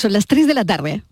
[0.00, 1.02] Son las 3 de la tarde.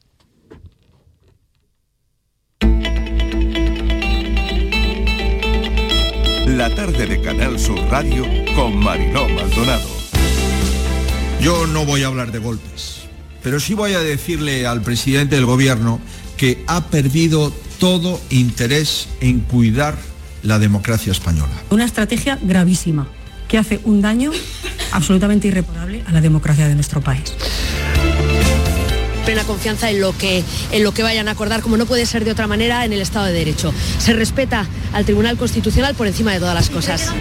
[6.47, 8.25] La tarde de Canal Sur Radio
[8.57, 9.87] con Mariló Maldonado.
[11.43, 13.03] Yo no voy a hablar de golpes,
[13.43, 16.01] pero sí voy a decirle al presidente del gobierno
[16.39, 19.99] que ha perdido todo interés en cuidar
[20.43, 21.53] la democracia española.
[21.69, 23.07] Una estrategia gravísima
[23.49, 24.31] que hace un daño
[24.93, 27.35] absolutamente irreparable a la democracia de nuestro país
[29.29, 30.43] plena confianza en lo que
[30.73, 33.03] en lo que vayan a acordar, como no puede ser de otra manera en el
[33.03, 33.75] Estado de Derecho.
[33.99, 37.13] Se respeta al Tribunal Constitucional por encima de todas las cosas.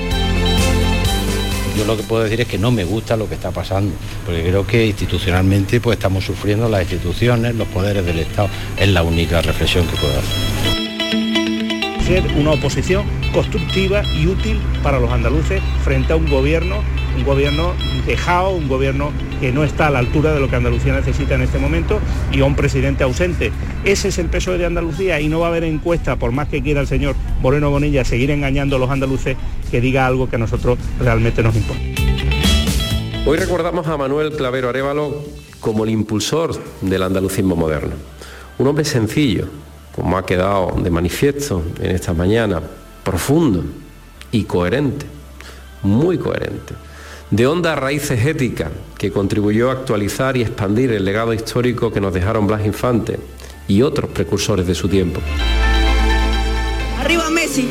[1.78, 3.94] Yo lo que puedo decir es que no me gusta lo que está pasando,
[4.26, 8.48] porque creo que institucionalmente pues estamos sufriendo las instituciones, los poderes del Estado.
[8.78, 12.06] Es la única reflexión que puedo hacer.
[12.06, 16.82] Ser una oposición constructiva y útil para los andaluces frente a un gobierno
[17.18, 17.74] un gobierno
[18.06, 21.42] dejado, un gobierno que no está a la altura de lo que Andalucía necesita en
[21.42, 22.00] este momento
[22.32, 23.52] y a un presidente ausente.
[23.84, 26.62] Ese es el peso de Andalucía y no va a haber encuesta, por más que
[26.62, 29.38] quiera el señor Moreno Bonilla seguir engañando a los andaluces,
[29.70, 31.82] que diga algo que a nosotros realmente nos importa.
[33.26, 35.24] Hoy recordamos a Manuel Clavero Arevalo
[35.60, 37.96] como el impulsor del andalucismo moderno.
[38.58, 39.48] Un hombre sencillo,
[39.96, 42.62] como ha quedado de manifiesto en esta mañana,
[43.04, 43.64] profundo
[44.32, 45.06] y coherente,
[45.84, 46.87] muy coherente
[47.32, 52.14] de honda raíces éticas que contribuyó a actualizar y expandir el legado histórico que nos
[52.14, 53.20] dejaron Blas Infante
[53.68, 55.22] y otros precursores de su tiempo.
[57.02, 57.70] Arriba Messi.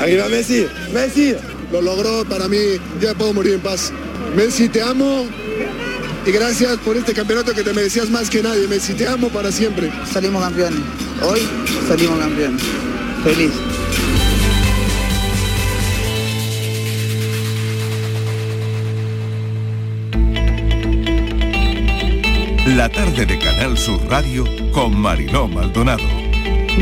[0.00, 0.66] Arriba Messi.
[0.92, 1.34] Messi
[1.72, 2.58] lo logró para mí.
[3.00, 3.92] Ya puedo morir en paz.
[4.36, 5.26] Messi, te amo.
[6.24, 8.66] Y gracias por este campeonato que te merecías más que nadie.
[8.68, 9.90] Messi, te amo para siempre.
[10.10, 10.80] Salimos campeones.
[11.22, 11.40] Hoy
[11.88, 12.62] salimos campeones.
[13.24, 13.67] Feliz.
[22.76, 26.17] La tarde de Canal Sur Radio con Mariló Maldonado.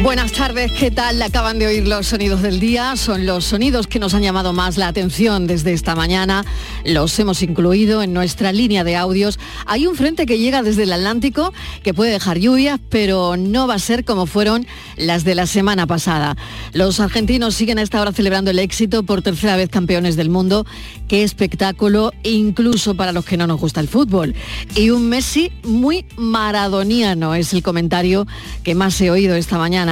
[0.02, 1.20] Buenas tardes, ¿qué tal?
[1.22, 4.76] Acaban de oír los sonidos del día, son los sonidos que nos han llamado más
[4.76, 6.44] la atención desde esta mañana,
[6.84, 9.38] los hemos incluido en nuestra línea de audios.
[9.64, 11.52] Hay un frente que llega desde el Atlántico
[11.82, 15.86] que puede dejar lluvias, pero no va a ser como fueron las de la semana
[15.86, 16.36] pasada.
[16.72, 20.66] Los argentinos siguen a esta hora celebrando el éxito por tercera vez campeones del mundo.
[21.08, 24.34] Qué espectáculo, incluso para los que no nos gusta el fútbol.
[24.74, 28.26] Y un Messi muy maradoniano es el comentario
[28.62, 29.85] que más he oído esta mañana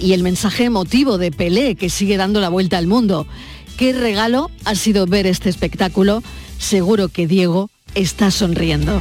[0.00, 3.26] y el mensaje emotivo de Pelé que sigue dando la vuelta al mundo.
[3.76, 6.22] Qué regalo ha sido ver este espectáculo.
[6.58, 9.00] Seguro que Diego está sonriendo.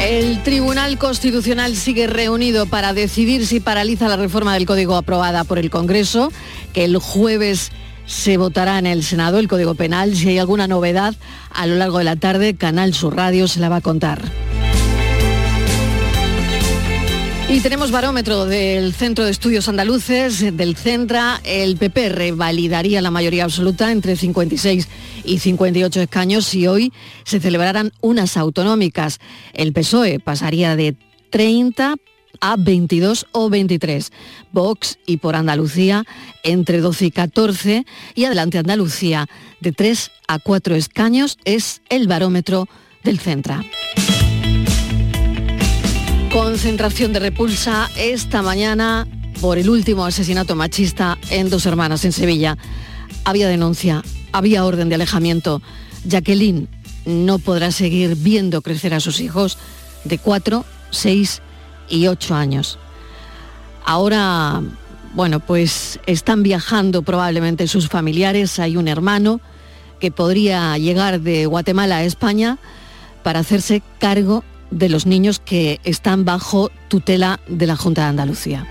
[0.00, 5.58] El Tribunal Constitucional sigue reunido para decidir si paraliza la reforma del Código aprobada por
[5.58, 6.32] el Congreso,
[6.72, 7.70] que el jueves
[8.06, 10.16] se votará en el Senado, el Código Penal.
[10.16, 11.14] Si hay alguna novedad
[11.52, 14.22] a lo largo de la tarde, Canal Sur Radio se la va a contar.
[17.52, 21.40] Y tenemos barómetro del Centro de Estudios Andaluces, del Centra.
[21.42, 24.86] El PP revalidaría la mayoría absoluta entre 56
[25.24, 26.92] y 58 escaños y hoy
[27.24, 29.18] se celebrarán unas autonómicas.
[29.52, 30.94] El PSOE pasaría de
[31.30, 31.96] 30
[32.40, 34.12] a 22 o 23.
[34.52, 36.04] Vox y por Andalucía
[36.44, 37.84] entre 12 y 14
[38.14, 39.26] y adelante Andalucía
[39.60, 42.68] de 3 a 4 escaños es el barómetro
[43.02, 43.64] del Centra.
[46.32, 49.08] Concentración de repulsa esta mañana
[49.40, 52.56] por el último asesinato machista en dos hermanas en Sevilla.
[53.24, 55.60] Había denuncia, había orden de alejamiento.
[56.04, 56.68] Jacqueline
[57.04, 59.58] no podrá seguir viendo crecer a sus hijos
[60.04, 61.42] de 4, 6
[61.88, 62.78] y 8 años.
[63.84, 64.62] Ahora,
[65.14, 68.60] bueno, pues están viajando probablemente sus familiares.
[68.60, 69.40] Hay un hermano
[69.98, 72.58] que podría llegar de Guatemala a España
[73.24, 78.66] para hacerse cargo de los niños que están bajo tutela de la Junta de Andalucía.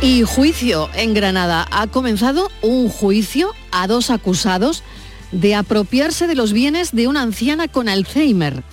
[0.00, 1.66] Y juicio en Granada.
[1.70, 4.82] Ha comenzado un juicio a dos acusados
[5.30, 8.64] de apropiarse de los bienes de una anciana con Alzheimer.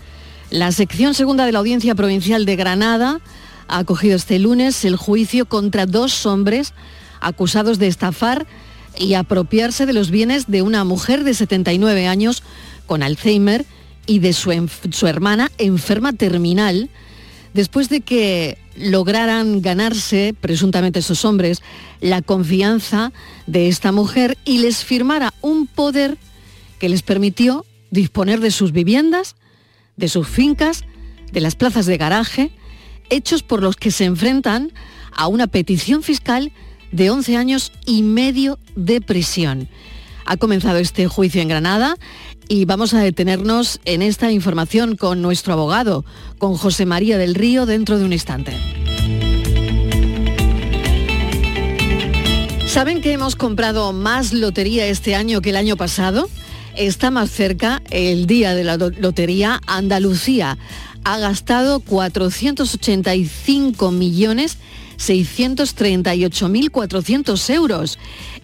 [0.50, 3.22] La sección segunda de la Audiencia Provincial de Granada
[3.68, 6.74] ha acogido este lunes el juicio contra dos hombres
[7.22, 8.48] acusados de estafar
[9.00, 12.44] y apropiarse de los bienes de una mujer de 79 años
[12.86, 13.66] con Alzheimer
[14.06, 16.90] y de su, su hermana enferma terminal,
[17.54, 21.62] después de que lograran ganarse, presuntamente esos hombres,
[22.02, 23.12] la confianza
[23.48, 26.18] de esta mujer y les firmara un poder
[26.78, 29.36] que les permitió disponer de sus viviendas,
[29.96, 30.84] de sus fincas,
[31.32, 32.52] de las plazas de garaje,
[33.10, 34.72] hechos por los que se enfrentan
[35.12, 36.52] a una petición fiscal
[36.92, 39.68] de 11 años y medio de prisión.
[40.26, 41.96] Ha comenzado este juicio en Granada
[42.48, 46.06] y vamos a detenernos en esta información con nuestro abogado,
[46.38, 48.54] con José María del Río, dentro de un instante.
[52.68, 56.30] ¿Saben que hemos comprado más lotería este año que el año pasado?
[56.76, 59.60] Está más cerca el día de la lotería.
[59.66, 60.60] Andalucía
[61.04, 64.58] ha gastado 485 millones
[65.00, 67.98] 638.400 euros.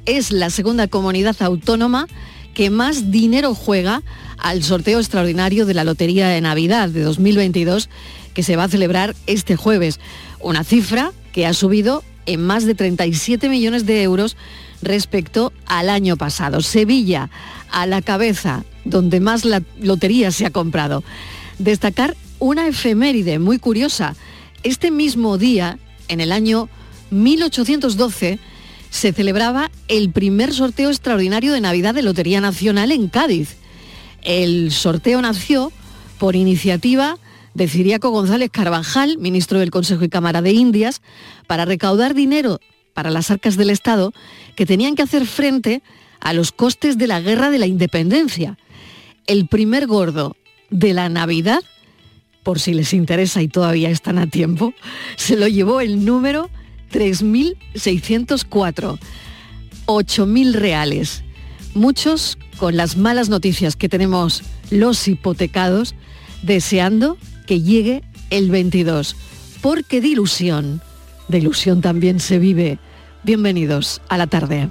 [0.05, 2.07] Es la segunda comunidad autónoma
[2.53, 4.01] que más dinero juega
[4.37, 7.89] al sorteo extraordinario de la Lotería de Navidad de 2022
[8.33, 9.99] que se va a celebrar este jueves.
[10.39, 14.35] Una cifra que ha subido en más de 37 millones de euros
[14.81, 16.61] respecto al año pasado.
[16.61, 17.29] Sevilla
[17.71, 21.03] a la cabeza, donde más la lotería se ha comprado.
[21.59, 24.15] Destacar una efeméride muy curiosa.
[24.63, 26.69] Este mismo día, en el año
[27.11, 28.39] 1812,
[28.89, 33.57] se celebraba el primer sorteo extraordinario de Navidad de Lotería Nacional en Cádiz.
[34.21, 35.71] El sorteo nació
[36.17, 37.17] por iniciativa
[37.53, 41.01] de Ciriaco González Carvajal, ministro del Consejo y Cámara de Indias,
[41.47, 42.59] para recaudar dinero
[42.93, 44.13] para las arcas del Estado
[44.55, 45.83] que tenían que hacer frente
[46.19, 48.57] a los costes de la guerra de la independencia.
[49.27, 50.35] El primer gordo
[50.69, 51.59] de la Navidad,
[52.45, 54.75] por si les interesa y todavía están a tiempo,
[55.17, 56.51] se lo llevó el número
[56.93, 58.99] 3.604,
[59.87, 61.23] 8.000 reales.
[61.73, 65.95] Muchos con las malas noticias que tenemos los hipotecados,
[66.43, 69.15] deseando que llegue el 22,
[69.61, 70.83] porque de ilusión,
[71.27, 72.77] de ilusión también se vive.
[73.23, 74.69] Bienvenidos a la tarde.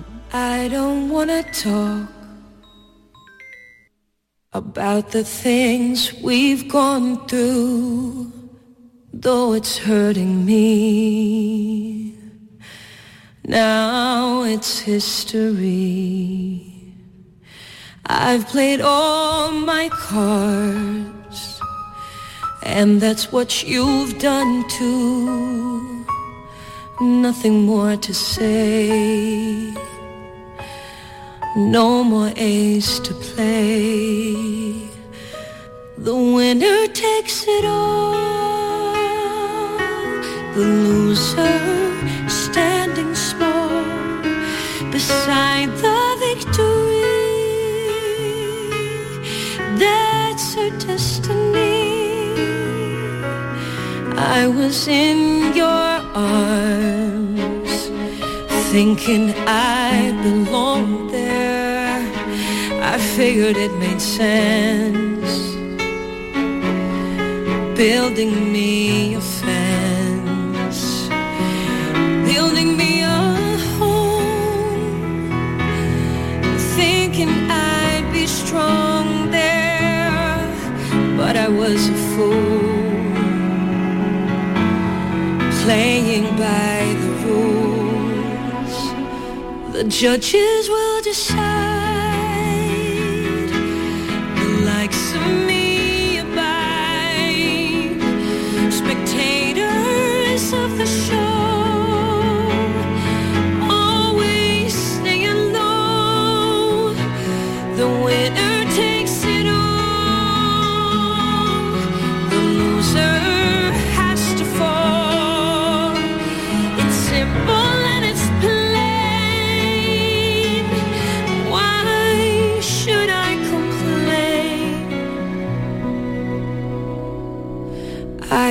[4.55, 8.33] About the things we've gone through,
[9.13, 12.17] though it's hurting me.
[13.45, 16.73] Now it's history.
[18.07, 21.61] I've played all my cards
[22.63, 26.07] and that's what you've done too.
[27.01, 29.75] Nothing more to say.
[31.57, 34.35] No more ace to play.
[35.97, 38.13] The winner takes it all.
[40.55, 43.85] The loser standing small
[44.91, 47.05] beside the victory.
[49.79, 51.95] That's her destiny.
[54.17, 55.71] I was in your
[56.15, 57.24] arms,
[58.75, 62.01] thinking I belonged there.
[62.83, 65.33] I figured it made sense,
[67.79, 70.83] building me a fence,
[72.29, 73.23] building me a
[73.77, 75.29] home,
[76.77, 80.41] thinking I'd be strong there,
[81.17, 82.75] but I was a fool.
[85.63, 86.74] Playing by
[89.89, 91.54] Judges will decide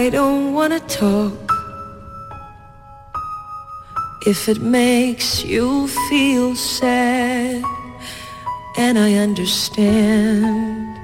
[0.05, 1.49] I don't wanna talk.
[4.27, 7.63] If it makes you feel sad,
[8.77, 10.99] and I understand.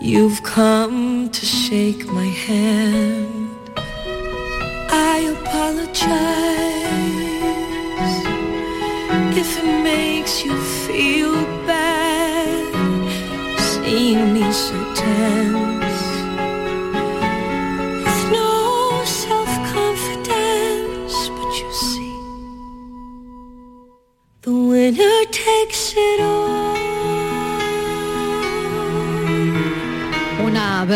[0.00, 3.56] You've come to shake my hand.
[4.90, 6.41] I apologize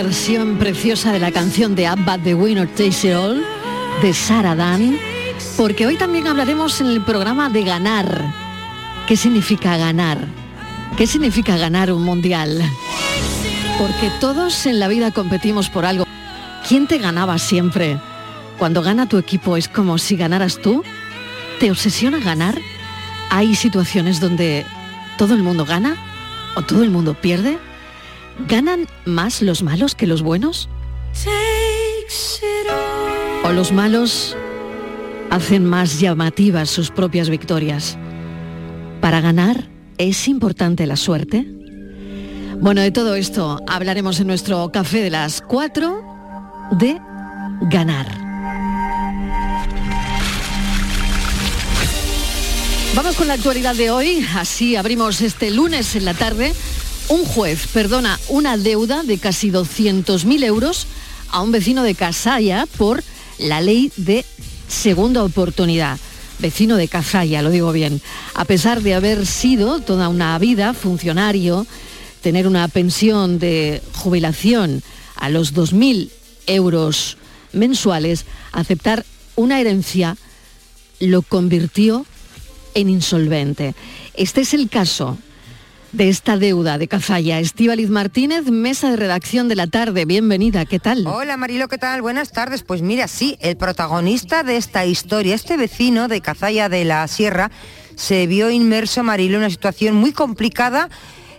[0.02, 3.42] versión preciosa de la canción de ABBA, The Winner Takes It All,
[4.02, 4.98] de Sarah Dan,
[5.56, 8.34] porque hoy también hablaremos en el programa de ganar.
[9.08, 10.18] ¿Qué significa ganar?
[10.98, 12.62] ¿Qué significa ganar un mundial?
[13.78, 16.04] Porque todos en la vida competimos por algo.
[16.68, 17.98] ¿Quién te ganaba siempre?
[18.58, 20.84] Cuando gana tu equipo es como si ganaras tú.
[21.58, 22.58] ¿Te obsesiona ganar?
[23.30, 24.66] Hay situaciones donde
[25.16, 25.96] ¿Todo el mundo gana?
[26.56, 27.58] ¿O todo el mundo pierde?
[28.38, 30.68] ¿Ganan más los malos que los buenos?
[33.44, 34.36] ¿O los malos
[35.30, 37.96] hacen más llamativas sus propias victorias?
[39.00, 41.46] ¿Para ganar es importante la suerte?
[42.60, 46.04] Bueno, de todo esto hablaremos en nuestro café de las 4
[46.72, 47.00] de
[47.62, 48.06] ganar.
[52.94, 56.54] Vamos con la actualidad de hoy, así abrimos este lunes en la tarde.
[57.08, 60.88] Un juez perdona una deuda de casi 200.000 euros
[61.30, 63.04] a un vecino de Casalla por
[63.38, 64.24] la ley de
[64.66, 65.98] segunda oportunidad.
[66.40, 68.02] Vecino de Casalla, lo digo bien.
[68.34, 71.64] A pesar de haber sido toda una vida funcionario,
[72.22, 74.82] tener una pensión de jubilación
[75.14, 76.10] a los 2.000
[76.48, 77.18] euros
[77.52, 80.16] mensuales, aceptar una herencia
[80.98, 82.04] lo convirtió
[82.74, 83.76] en insolvente.
[84.14, 85.18] Este es el caso
[85.92, 87.40] de esta deuda de Cazalla.
[87.40, 90.04] Estíbaliz Martínez, mesa de redacción de la tarde.
[90.04, 91.06] Bienvenida, ¿qué tal?
[91.06, 92.02] Hola Marilo, ¿qué tal?
[92.02, 92.62] Buenas tardes.
[92.62, 97.50] Pues mira, sí, el protagonista de esta historia, este vecino de Cazalla de la Sierra,
[97.94, 100.90] se vio inmerso, Marilo, en una situación muy complicada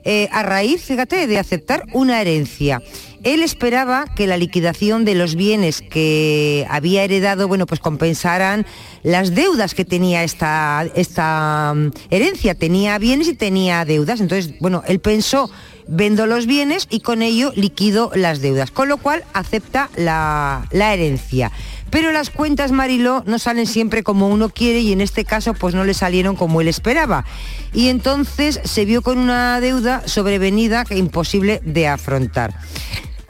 [0.10, 2.82] eh, a raíz, fíjate, de aceptar una herencia.
[3.24, 8.66] Él esperaba que la liquidación de los bienes que había heredado, bueno, pues compensaran
[9.04, 12.56] las deudas que tenía esta, esta mm, herencia.
[12.56, 14.22] Tenía bienes y tenía deudas.
[14.22, 15.52] Entonces, bueno, él pensó,
[15.90, 18.72] vendo los bienes y con ello liquido las deudas.
[18.72, 21.52] Con lo cual acepta la, la herencia.
[21.90, 25.74] Pero las cuentas Mariló no salen siempre como uno quiere y en este caso pues
[25.74, 27.26] no le salieron como él esperaba.
[27.74, 32.54] Y entonces se vio con una deuda sobrevenida que imposible de afrontar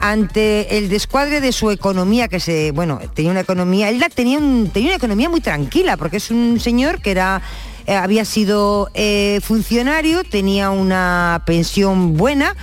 [0.00, 4.38] ante el descuadre de su economía, que se, bueno, tenía una economía, él tenía,
[4.72, 7.42] tenía una economía muy tranquila, porque es un señor que era
[7.88, 12.54] eh, había sido eh, funcionario, tenía una pensión buena,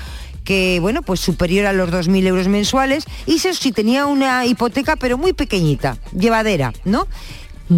[0.45, 5.17] que bueno, pues superior a los 2.000 euros mensuales, y si tenía una hipoteca, pero
[5.17, 7.07] muy pequeñita, llevadera, ¿no?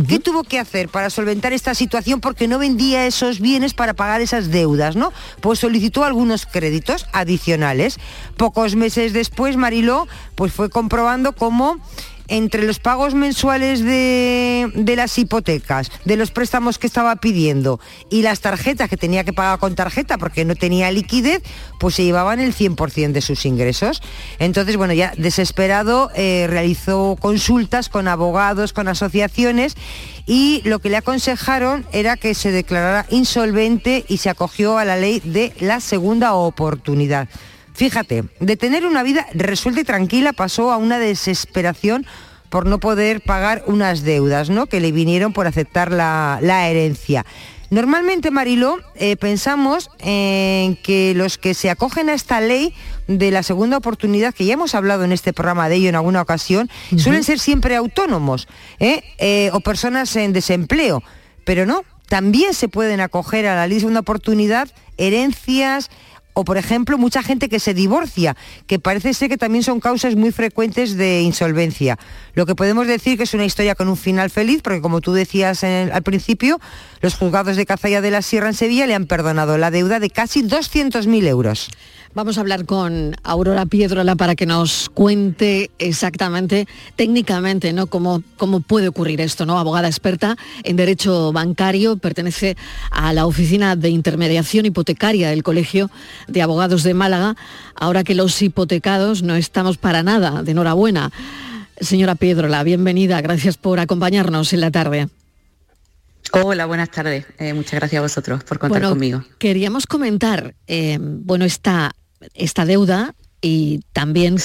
[0.09, 2.19] ¿Qué tuvo que hacer para solventar esta situación?
[2.19, 5.13] Porque no vendía esos bienes para pagar esas deudas, ¿no?
[5.39, 7.97] Pues solicitó algunos créditos adicionales.
[8.35, 10.05] Pocos meses después, Mariló,
[10.35, 11.79] pues fue comprobando cómo
[12.27, 17.79] entre los pagos mensuales de, las hipotecas, de los préstamos que estaba pidiendo
[18.09, 21.41] y las tarjetas que tenía que pagar con tarjeta porque no tenía liquidez,
[21.79, 24.01] pues se llevaban el 100% de sus ingresos.
[24.39, 29.75] Entonces, bueno, ya desesperado eh, realizó consultas con abogados, con asociaciones
[30.25, 34.97] y lo que le aconsejaron era que se declarara insolvente y se acogió a la
[34.97, 37.27] ley de la segunda oportunidad.
[37.77, 42.07] Fíjate, de tener una vida resuelta y tranquila pasó a una desesperación
[42.49, 44.65] por no poder pagar unas deudas, ¿no?
[44.65, 47.23] Que le vinieron por aceptar la, herencia.
[47.69, 52.73] Normalmente, Mariló, eh, pensamos en que los que se acogen a esta ley
[53.07, 56.23] de la segunda oportunidad, que ya hemos hablado en este programa de ello en alguna
[56.23, 58.47] ocasión, suelen ser siempre autónomos
[58.79, 59.03] ¿eh?
[59.19, 61.03] Eh, o personas en desempleo.
[61.45, 64.67] Pero no, también se pueden acoger a la ley de segunda oportunidad
[64.97, 65.91] herencias,
[66.37, 70.15] o por ejemplo mucha gente que se divorcia, que parece ser que también son causas
[70.15, 71.97] muy frecuentes de insolvencia.
[72.37, 75.11] Lo que podemos decir que es una historia con un final feliz, porque como tú
[75.11, 76.59] decías al principio,
[77.01, 80.11] los juzgados de Cazalla de la Sierra en Sevilla le han perdonado la deuda de
[80.11, 81.67] casi 200.000 euros.
[82.13, 87.87] Vamos a hablar con Aurora Piedrola para que nos cuente exactamente, técnicamente, ¿no?
[87.87, 89.57] Cómo, cómo puede ocurrir esto, ¿no?
[89.57, 92.55] Abogada experta en Derecho Bancario, pertenece
[92.91, 95.89] a la Oficina de Intermediación Hipotecaria del Colegio
[96.27, 97.35] de Abogados de Málaga,
[97.75, 101.11] ahora que los hipotecados no estamos para nada, de enhorabuena.
[101.79, 105.09] Señora Piedrola, bienvenida, gracias por acompañarnos en la tarde.
[106.31, 107.25] Hola, buenas tardes.
[107.37, 109.23] Eh, muchas gracias a vosotros por contar conmigo.
[109.37, 111.93] Queríamos comentar, eh, bueno, esta
[112.33, 114.37] esta deuda y también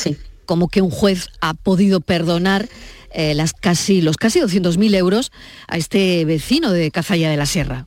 [0.47, 2.69] como que un juez ha podido perdonar
[3.11, 5.33] eh, las casi, los casi 200.000 euros
[5.69, 7.87] a este vecino de Cazalla de la Sierra.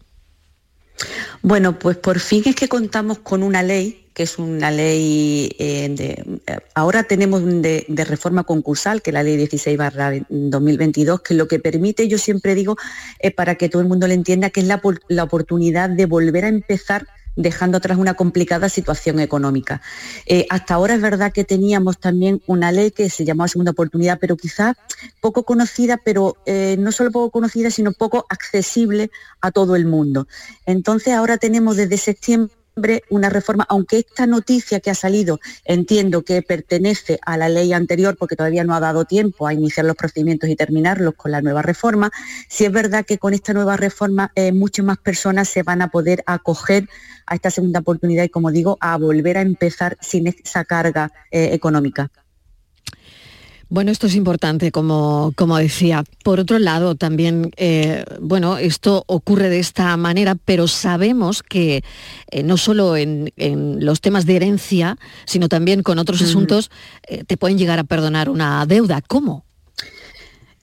[1.41, 5.89] Bueno, pues por fin es que contamos con una ley que es una ley eh,
[5.89, 6.39] de,
[6.73, 9.77] ahora tenemos de, reforma concursal, que es la ley 16
[10.29, 12.77] 2022, que lo que permite, yo siempre digo,
[13.19, 16.45] eh, para que todo el mundo lo entienda, que es la, la oportunidad de volver
[16.45, 17.05] a empezar
[17.35, 19.81] dejando atrás una complicada situación económica.
[20.25, 24.17] Eh, hasta ahora es verdad que teníamos también una ley que se llamaba Segunda Oportunidad,
[24.19, 24.77] pero quizás
[25.19, 30.27] poco conocida, pero eh, no solo poco conocida, sino poco accesible a todo el mundo.
[30.65, 32.55] Entonces ahora tenemos desde septiembre
[33.09, 38.17] una reforma, aunque esta noticia que ha salido entiendo que pertenece a la ley anterior
[38.17, 41.61] porque todavía no ha dado tiempo a iniciar los procedimientos y terminarlos con la nueva
[41.61, 42.11] reforma,
[42.49, 45.89] sí es verdad que con esta nueva reforma eh, muchas más personas se van a
[45.89, 46.89] poder acoger
[47.25, 51.49] a esta segunda oportunidad y, como digo, a volver a empezar sin esa carga eh,
[51.53, 52.11] económica.
[53.69, 56.03] Bueno, esto es importante, como, como decía.
[56.23, 61.83] Por otro lado, también, eh, bueno, esto ocurre de esta manera, pero sabemos que
[62.29, 66.69] eh, no solo en, en, los temas de herencia, sino también con otros asuntos,
[67.07, 69.01] eh, te pueden llegar a perdonar una deuda.
[69.01, 69.44] ¿Cómo?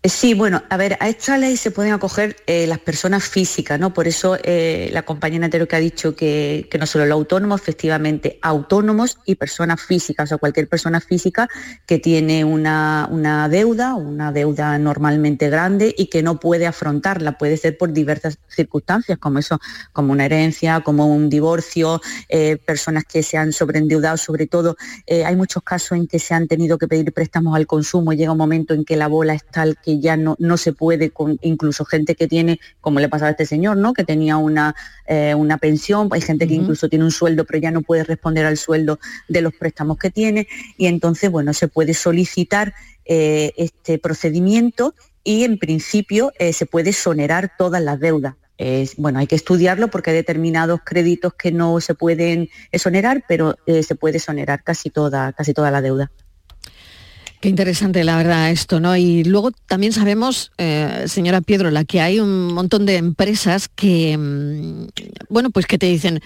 [0.05, 3.95] Sí, bueno, a ver, a esta ley se pueden acoger eh, las personas físicas, ¿no?
[3.95, 8.37] Por eso eh, la compañera anterior que ha dicho que, no solo los autónomos, efectivamente,
[8.43, 11.49] autónomos y personas físicas, o sea, cualquier persona física
[11.87, 17.57] que tiene una, una, deuda, una deuda normalmente grande y que no puede afrontarla, puede
[17.57, 19.61] ser por diversas circunstancias, como eso,
[19.93, 24.77] como una herencia, como un divorcio, eh, personas que se han sobreendeudado, sobre todo,
[25.09, 28.33] hay muchos casos en que se han tenido que pedir préstamos al consumo y llega
[28.33, 31.39] un momento en que la bola es tal que ya no, no se puede, con
[31.43, 33.93] incluso gente que tiene, como le pasaba a este señor, ¿no?
[33.93, 34.75] que tenía una,
[35.07, 36.63] eh, una pensión, hay gente que uh -huh.
[36.63, 40.11] incluso tiene un sueldo, pero ya no puede responder al sueldo de los préstamos que
[40.11, 44.95] tiene, y entonces, bueno, se puede solicitar eh, este procedimiento
[45.25, 48.35] y en principio eh, se puede sonerar todas las deudas.
[48.59, 53.57] Es, bueno, hay que estudiarlo porque hay determinados créditos que no se pueden exonerar, pero
[53.67, 56.13] eh, se puede exonerar casi toda, casi toda la deuda.
[57.43, 58.97] Qué interesante, la verdad, esto, ¿no?
[58.97, 64.87] Y luego también sabemos, eh, señora Piedrola, que hay un montón de empresas que, mmm,
[65.29, 66.21] bueno, pues que te dicen,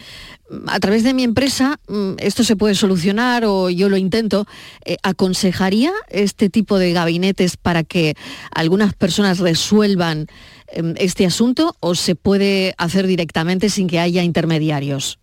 [0.67, 4.47] a través de mi empresa mmm, esto se puede solucionar o yo lo intento.
[4.85, 8.15] Eh, ¿Aconsejaría este tipo de gabinetes para que
[8.55, 10.27] algunas personas resuelvan
[10.69, 15.19] eh, este asunto o se puede hacer directamente sin que haya intermediarios?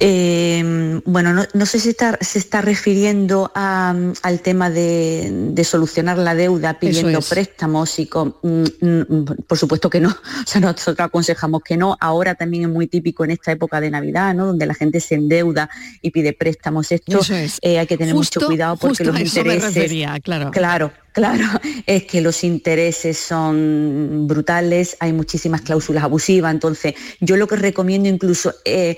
[0.00, 5.64] Eh, bueno, no, no, sé si está, se está refiriendo a, al tema de, de,
[5.64, 7.28] solucionar la deuda pidiendo es.
[7.28, 10.08] préstamos y con, mm, mm, por supuesto que no,
[10.44, 11.96] o sea, nosotros aconsejamos que no.
[12.00, 14.46] Ahora también es muy típico en esta época de Navidad, ¿no?
[14.46, 15.70] Donde la gente se endeuda
[16.02, 16.90] y pide préstamos.
[16.90, 17.58] Esto es.
[17.62, 19.74] eh, hay que tener justo, mucho cuidado porque los intereses.
[19.74, 20.50] Refería, claro.
[20.50, 21.44] Claro, Claro,
[21.86, 28.08] es que los intereses son brutales, hay muchísimas cláusulas abusivas, entonces yo lo que recomiendo
[28.08, 28.96] incluso, eh,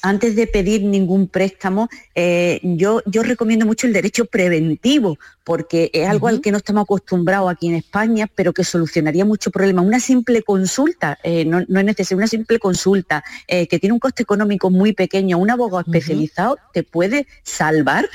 [0.00, 6.08] antes de pedir ningún préstamo, eh, yo, yo recomiendo mucho el derecho preventivo, porque es
[6.08, 6.34] algo uh -huh.
[6.36, 9.82] al que no estamos acostumbrados aquí en España, pero que solucionaría mucho problema.
[9.82, 14.22] Una simple consulta, eh, no, no, es necesario, una simple consulta que tiene un coste
[14.22, 15.96] económico muy pequeño, un abogado uh -huh.
[15.96, 18.08] especializado te puede salvar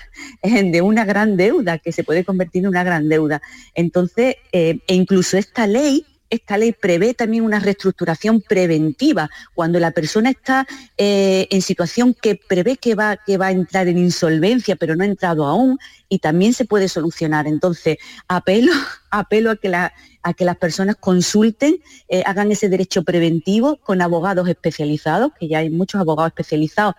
[0.43, 3.42] de una gran deuda, que se puede convertir en una gran deuda.
[3.73, 9.91] Entonces, eh, e incluso esta ley esta ley prevé también una reestructuración preventiva cuando la
[9.91, 10.65] persona está
[10.97, 15.03] eh, en situación que prevé que va, que va a entrar en insolvencia, pero no
[15.03, 15.77] ha entrado aún,
[16.09, 17.45] y también se puede solucionar.
[17.45, 18.71] Entonces, apelo,
[19.11, 21.75] apelo a que, la, a que las personas consulten,
[22.09, 26.95] eh, hagan ese derecho preventivo con abogados especializados, que ya hay muchos abogados especializados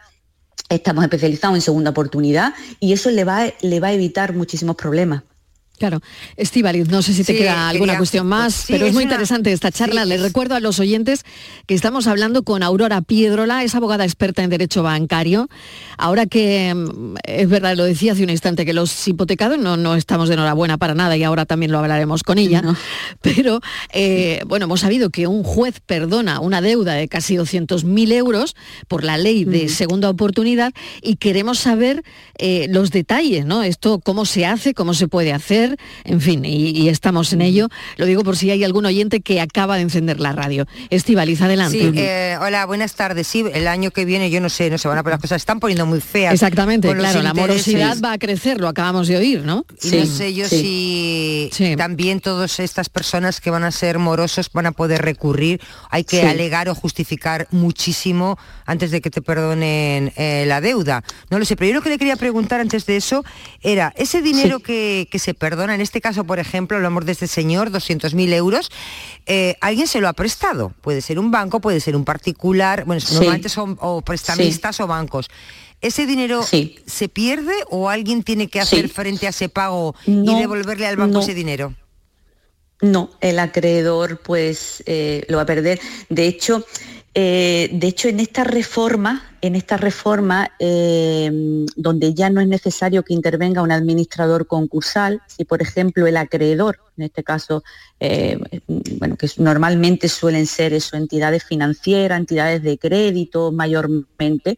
[0.71, 5.23] estamos especializados en segunda oportunidad y eso le va, le va a evitar muchísimos problemas.
[5.79, 6.01] Claro.
[6.37, 8.95] Estivaliz, no sé si te sí, queda alguna quería, cuestión más, sí, pero es, es
[8.95, 9.13] muy una...
[9.13, 10.05] interesante esta charla.
[10.05, 11.25] Sí, Les recuerdo a los oyentes
[11.67, 15.49] que estamos hablando con Aurora Piedrola, es abogada experta en Derecho Bancario.
[15.99, 19.97] Ahora que mm, es verdad, lo decía hace un instante, que los hipotecados no, no
[19.97, 22.63] estamos de enhorabuena para nada y ahora también lo hablaremos con ella.
[22.63, 22.77] No.
[23.21, 23.61] Pero,
[23.93, 28.55] eh, bueno, hemos sabido que un juez perdona una deuda de casi 200.000 euros
[28.87, 29.69] por la ley de mm.
[29.71, 32.05] segunda oportunidad y queremos saber
[32.39, 33.65] eh, los detalles, ¿no?
[33.65, 35.64] Esto, cómo se hace, cómo se puede hacer
[36.05, 37.69] en fin, y, y, estamos en ello.
[37.97, 40.67] Lo digo por si hay algún oyente que acaba de encender la radio.
[40.91, 41.79] Estivaliz, adelante.
[41.79, 43.27] Sí, eh, hola, buenas tardes.
[43.27, 45.43] Sí, el año que viene, yo no sé, no se van a poner las cosas,
[45.43, 46.35] están poniendo muy feas.
[46.35, 49.65] Exactamente, claro, la morosidad va a crecer, lo acabamos de oír, ¿no?
[49.83, 51.51] Y no sé yo sí.
[51.51, 51.77] si sí.
[51.77, 55.61] también todas estas personas que van a ser morosos van a poder recurrir.
[55.91, 61.03] Hay que alegar o justificar muchísimo antes de que te perdonen eh, la deuda.
[61.31, 63.25] No lo sé, pero yo lo que le quería preguntar antes de eso
[63.61, 67.13] era, ese dinero que, que se perdona, perdona, en este caso, por ejemplo, hablamos de
[67.13, 68.71] este señor, 200.000 euros,
[69.27, 70.73] eh, alguien se lo ha prestado.
[70.81, 73.15] Puede ser un banco, puede ser un particular, bueno, sí.
[73.15, 74.83] normalmente son o prestamistas sí.
[74.83, 75.29] o bancos.
[75.81, 76.81] ¿Ese dinero sí.
[76.87, 80.97] se pierde o alguien tiene que hacer frente a ese pago no, y devolverle al
[80.97, 81.21] banco no.
[81.21, 81.75] ese dinero?
[82.81, 85.81] No, el acreedor pues eh, lo va a perder.
[86.09, 86.67] De hecho,
[87.17, 91.31] Eh, de hecho, en esta reforma, en esta reforma eh,
[91.77, 96.81] donde ya no es necesario que intervenga un administrador concursal, si por ejemplo el acreedor,
[96.97, 97.63] en este caso,
[98.01, 98.37] eh,
[98.99, 104.57] bueno, que normalmente suelen ser entidades financieras, entidades de crédito mayormente,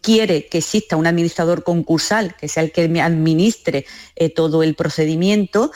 [0.00, 3.84] quiere que exista un administrador concursal, que sea el que administre
[4.36, 5.72] todo el procedimiento,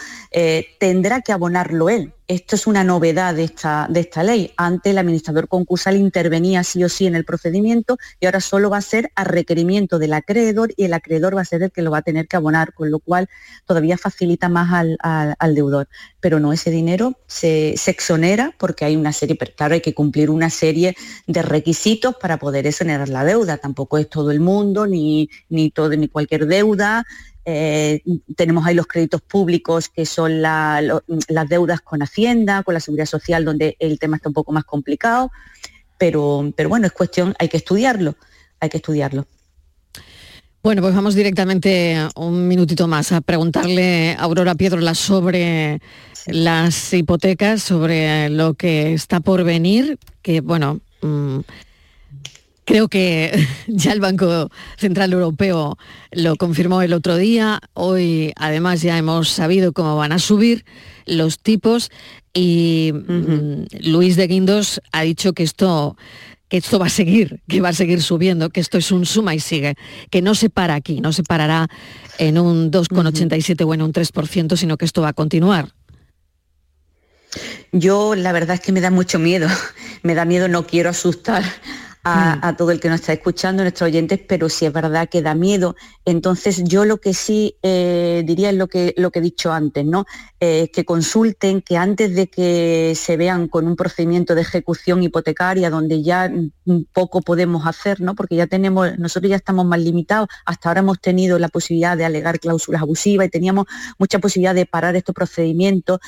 [0.79, 2.13] tendrá que abonarlo él.
[2.29, 4.53] Esto es una novedad de esta, de esta ley.
[4.59, 8.77] Antes el administrador concursal intervenía sí o sí en el procedimiento y ahora solo va
[8.77, 11.91] a ser a requerimiento del acreedor y el acreedor va a ser el que lo
[11.91, 13.31] va a tener que abonar, con lo cual
[13.65, 14.69] todavía facilita más
[15.01, 15.89] al, deudor.
[16.21, 20.29] Pero no, ese dinero se, exonera porque hay una serie, pero claro, hay que cumplir
[20.29, 20.95] una serie
[21.27, 23.57] de requisitos para poder exonerar la deuda.
[23.57, 27.07] Tampoco es todo el mundo, ni, ni, todo, ni cualquier deuda.
[27.51, 28.03] Eh,
[28.37, 33.47] tenemos ahí los créditos públicos, que son las deudas con Hacienda, con la Seguridad Social,
[33.47, 35.31] donde el tema está un poco más complicado.
[35.97, 38.17] Pero, pero bueno, es cuestión, hay que estudiarlo,
[38.61, 39.27] hay que estudiarlo.
[40.63, 45.81] Bueno, pues vamos directamente un minutito más a preguntarle a Aurora Piedrola sobre
[46.27, 51.39] las hipotecas, sobre lo que está por venir, que bueno, mm,
[52.69, 55.79] Creo que ya el Banco Central Europeo
[56.13, 57.61] lo confirmó el otro día.
[57.73, 60.67] Hoy además ya hemos sabido cómo van a subir
[61.07, 61.91] los tipos
[62.35, 65.97] y mm, Luis de Guindos ha dicho que esto
[66.51, 69.35] que esto va a seguir, que va a seguir subiendo, que esto es un suma
[69.35, 69.75] y sigue,
[70.11, 71.69] que no se para aquí, no se parará
[72.19, 75.73] en un 2,87 o en un 3%, sino que esto va a continuar.
[77.73, 79.49] Yo la verdad es que me da mucho miedo,
[80.03, 81.45] me da miedo, no quiero asustar
[82.05, 82.41] Mm.
[82.43, 85.35] a, todo el que nos está escuchando, nuestros oyentes, pero si es verdad que da
[85.35, 85.77] miedo.
[86.05, 89.85] Entonces yo lo que sí eh, diría es lo que, lo que he dicho antes,
[89.85, 90.07] ¿no?
[90.41, 95.71] Eh, que consulten, que antes de que se vean con un procedimiento de ejecución hipotecaria
[95.71, 96.33] donde ya
[96.93, 98.15] poco podemos hacer, ¿no?
[98.15, 102.05] Porque ya tenemos, nosotros ya estamos más limitados, hasta ahora hemos tenido la posibilidad de
[102.05, 103.67] alegar cláusulas abusivas y teníamos
[103.99, 105.99] mucha posibilidad de parar estos procedimientos.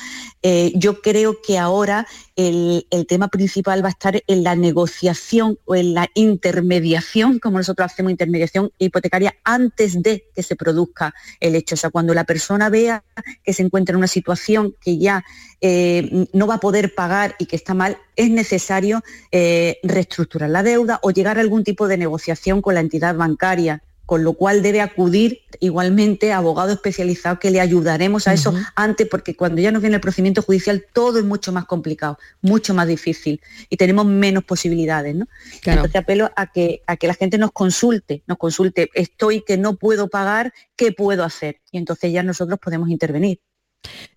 [0.41, 5.75] Eh, yo creo que ahora el, tema principal va a estar en la negociación o
[5.75, 11.75] en la intermediación, como nosotros hacemos intermediación hipotecaria antes de que se produzca el hecho.
[11.75, 13.03] O sea, cuando la persona vea
[13.43, 15.23] que se encuentra en una situación que ya
[15.59, 20.63] eh, no va a poder pagar y que está mal, es necesario eh, reestructurar la
[20.63, 24.61] deuda o llegar a algún tipo de negociación con la entidad bancaria con lo cual
[24.61, 29.71] debe acudir igualmente a abogado especializado que le ayudaremos a eso antes, porque cuando ya
[29.71, 34.05] nos viene el procedimiento judicial todo es mucho más complicado, mucho más difícil y tenemos
[34.05, 35.15] menos posibilidades.
[35.15, 35.29] ¿no?
[35.63, 39.77] Entonces apelo a que, a que la gente nos consulte, nos consulte, estoy que no
[39.77, 41.61] puedo pagar, ¿qué puedo hacer?
[41.71, 43.39] Y entonces ya nosotros podemos intervenir.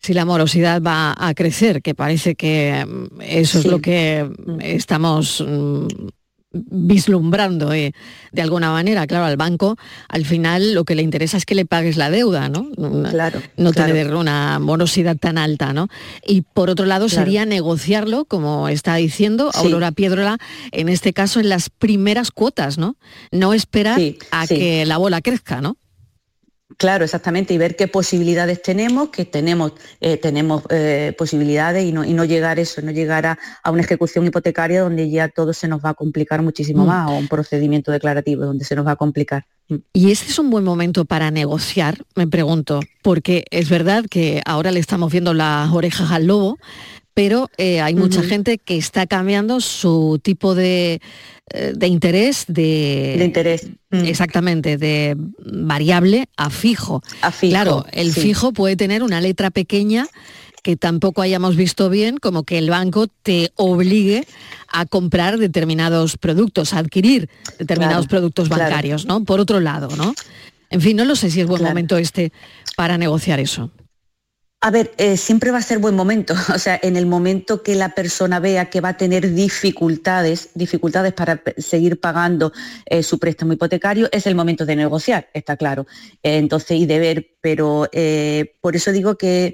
[0.00, 4.61] Si la morosidad va a crecer, que parece que mm, eso es lo que mm,
[4.61, 5.87] estamos mm,
[6.54, 7.92] vislumbrando eh,
[8.32, 9.06] de alguna manera.
[9.06, 9.76] Claro, al banco
[10.08, 12.70] al final lo que le interesa es que le pagues la deuda, ¿no?
[13.10, 13.42] Claro.
[13.56, 15.88] No tener una morosidad tan alta, ¿no?
[16.26, 20.38] Y por otro lado sería negociarlo, como está diciendo Aurora Piedrola,
[20.72, 22.96] en este caso en las primeras cuotas, ¿no?
[23.30, 25.76] No esperar a que la bola crezca, ¿no?
[26.76, 32.04] Claro, exactamente, y ver qué posibilidades tenemos, que tenemos, eh, tenemos eh, posibilidades y no,
[32.04, 33.38] y no llegar eso, no llegar a,
[33.70, 36.87] una ejecución hipotecaria donde ya todo se nos va a complicar muchísimo mm.
[36.87, 39.46] más, o un procedimiento declarativo donde se nos va a complicar.
[39.68, 39.76] Mm.
[39.92, 41.98] ¿Y este es un buen momento para negociar?
[42.16, 46.58] Me pregunto, porque es verdad que ahora le estamos viendo las orejas al lobo,
[47.14, 51.00] pero eh, hay mucha gente que está cambiando su tipo de,
[51.53, 53.68] eh, de interés, de, interés.
[53.90, 54.05] Mm.
[54.05, 57.03] Exactamente, de variable a fijo.
[57.22, 57.53] A fijo.
[57.53, 60.09] Claro, el fijo puede tener una letra pequeña
[60.64, 64.27] que tampoco hayamos visto bien, como que el banco te obligue
[64.72, 69.22] a comprar determinados productos, a adquirir determinados productos bancarios, ¿no?
[69.24, 70.14] Por otro lado, ¿no?
[70.70, 72.33] En fin, no lo sé si es buen momento este
[72.77, 73.70] para negociar eso.
[74.66, 76.33] A ver, eh, siempre va a ser buen momento.
[76.55, 81.12] O sea, en el momento que la persona vea que va a tener dificultades, dificultades
[81.12, 82.50] para seguir pagando
[82.87, 85.87] eh, su préstamo hipotecario, es el momento de negociar, está claro.
[86.22, 87.87] Eh, entonces, y de ver, pero
[88.62, 89.52] por eso digo que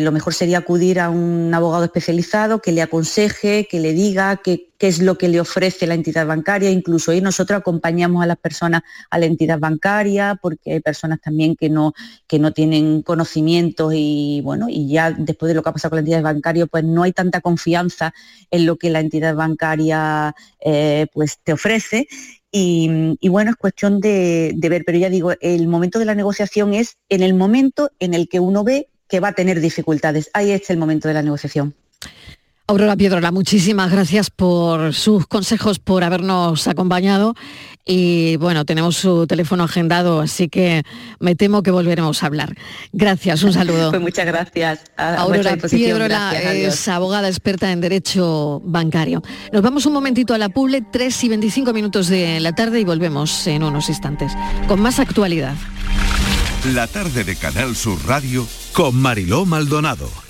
[0.00, 4.68] lo mejor sería acudir a un abogado especializado que le aconseje, que le diga qué
[4.78, 6.70] es lo que le ofrece la entidad bancaria.
[6.70, 11.56] Incluso ahí nosotros acompañamos a las personas a la entidad bancaria porque hay personas también
[11.56, 11.94] que no,
[12.28, 15.96] que no tienen conocimientos y bueno, y ya después de lo que ha pasado con
[15.96, 18.14] la entidad bancaria, pues no hay tanta confianza
[18.52, 22.06] en lo que la entidad bancaria eh, pues te ofrece.
[22.52, 26.74] Y, bueno, es cuestión de, de ver, pero ya digo, el momento de la negociación
[26.74, 30.30] es en el momento en el que uno ve que va a tener dificultades.
[30.32, 31.74] Ahí es el momento de la negociación.
[32.70, 37.34] Aurora Piedrola, muchísimas gracias por sus consejos, por habernos acompañado
[37.84, 40.84] y bueno, tenemos su teléfono agendado, así que
[41.18, 42.54] me temo que volveremos a hablar.
[42.92, 43.90] Gracias, un saludo.
[43.90, 44.84] Pues muchas gracias.
[44.96, 45.56] A Aurora.
[45.56, 49.20] Piedrola Gracias, es abogada experta en Derecho Bancario.
[49.52, 52.84] Nos vamos un momentito a la Publi, 3 y 25 minutos de la tarde y
[52.84, 54.30] volvemos en unos instantes
[54.68, 55.56] con más actualidad.
[56.72, 60.29] La tarde de Canal Sur Radio con Mariló Maldonado.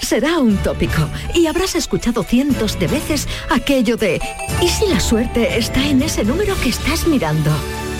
[0.00, 4.20] Será un tópico y habrás escuchado cientos de veces aquello de
[4.60, 7.50] ¿y si la suerte está en ese número que estás mirando?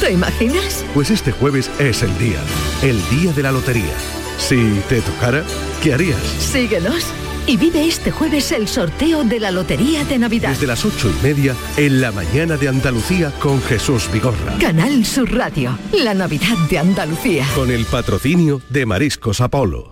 [0.01, 0.85] ¿Te imaginas?
[0.95, 2.41] Pues este jueves es el día,
[2.83, 3.95] el día de la lotería.
[4.39, 5.45] Si te tocara,
[5.83, 6.21] ¿qué harías?
[6.39, 7.07] Síguenos
[7.47, 10.51] y vive este jueves el sorteo de la Lotería de Navidad.
[10.51, 14.57] Desde las ocho y media en la mañana de Andalucía con Jesús Vigorra.
[14.61, 17.47] Canal Sur Radio, la Navidad de Andalucía.
[17.55, 19.92] Con el patrocinio de Mariscos Apolo.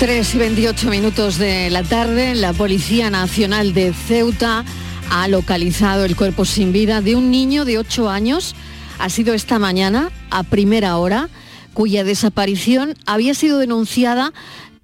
[0.00, 4.64] Tres y 28 minutos de la tarde, la Policía Nacional de Ceuta
[5.10, 8.54] ha localizado el cuerpo sin vida de un niño de 8 años.
[8.98, 11.28] Ha sido esta mañana, a primera hora,
[11.74, 14.32] cuya desaparición había sido denunciada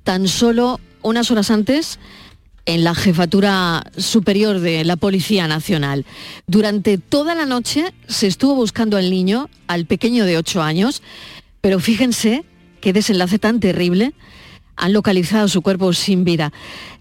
[0.05, 1.99] tan solo unas horas antes
[2.67, 6.05] en la jefatura superior de la Policía Nacional.
[6.47, 11.03] Durante toda la noche se estuvo buscando al niño, al pequeño de 8 años,
[11.63, 12.45] pero fíjense
[12.83, 14.13] qué desenlace tan terrible
[14.77, 16.53] han localizado su cuerpo sin vida.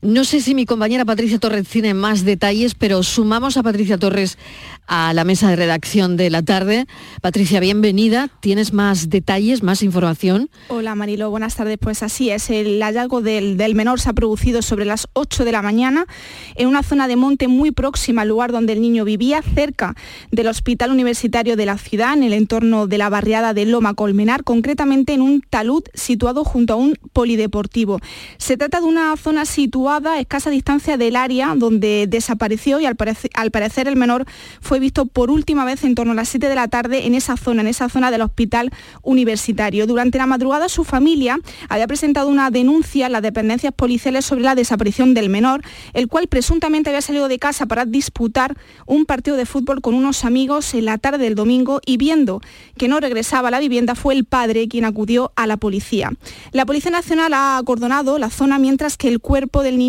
[0.06, 4.38] No sé si mi compañera Patricia Torres tiene más detalles, pero sumamos a Patricia Torres
[4.86, 6.86] a la mesa de redacción de la tarde.
[7.24, 8.30] Patricia, bienvenida.
[8.40, 10.52] ¿Tienes más detalles, más información?
[10.68, 11.80] Hola Marilo, buenas tardes.
[11.80, 15.64] Pues así es, el hallazgo del, menor se ha producido sobre las 8 de la
[15.64, 16.06] mañana
[16.54, 19.96] en una zona de monte muy próxima al lugar donde el niño vivía, cerca
[20.30, 24.44] del Hospital Universitario de la ciudad, en el entorno de la barriada de Loma Colmenar,
[24.44, 28.00] concretamente en un talud situado junto a un polideportivo.
[28.38, 32.98] Se trata de una zona situada a escasa distancia del área donde desapareció y al,
[33.34, 34.26] al parecer el menor
[34.60, 37.38] fue visto por última vez en torno a las 7 de la tarde en esa
[37.38, 38.72] zona, en esa zona del hospital
[39.04, 39.88] universitario.
[39.88, 44.56] Durante la madrugada su familia había presentado una denuncia a las dependencias policiales sobre la
[44.56, 45.62] desaparición del menor,
[45.94, 50.26] el cual presuntamente había salido de casa para disputar un partido de fútbol con unos
[50.26, 52.42] amigos en la tarde del domingo y viendo
[52.78, 56.12] que no regresaba a la vivienda fue el padre quien acudió a la policía.
[56.52, 59.85] La Policía Nacional ha acordonado la zona mientras que el cuerpo del niño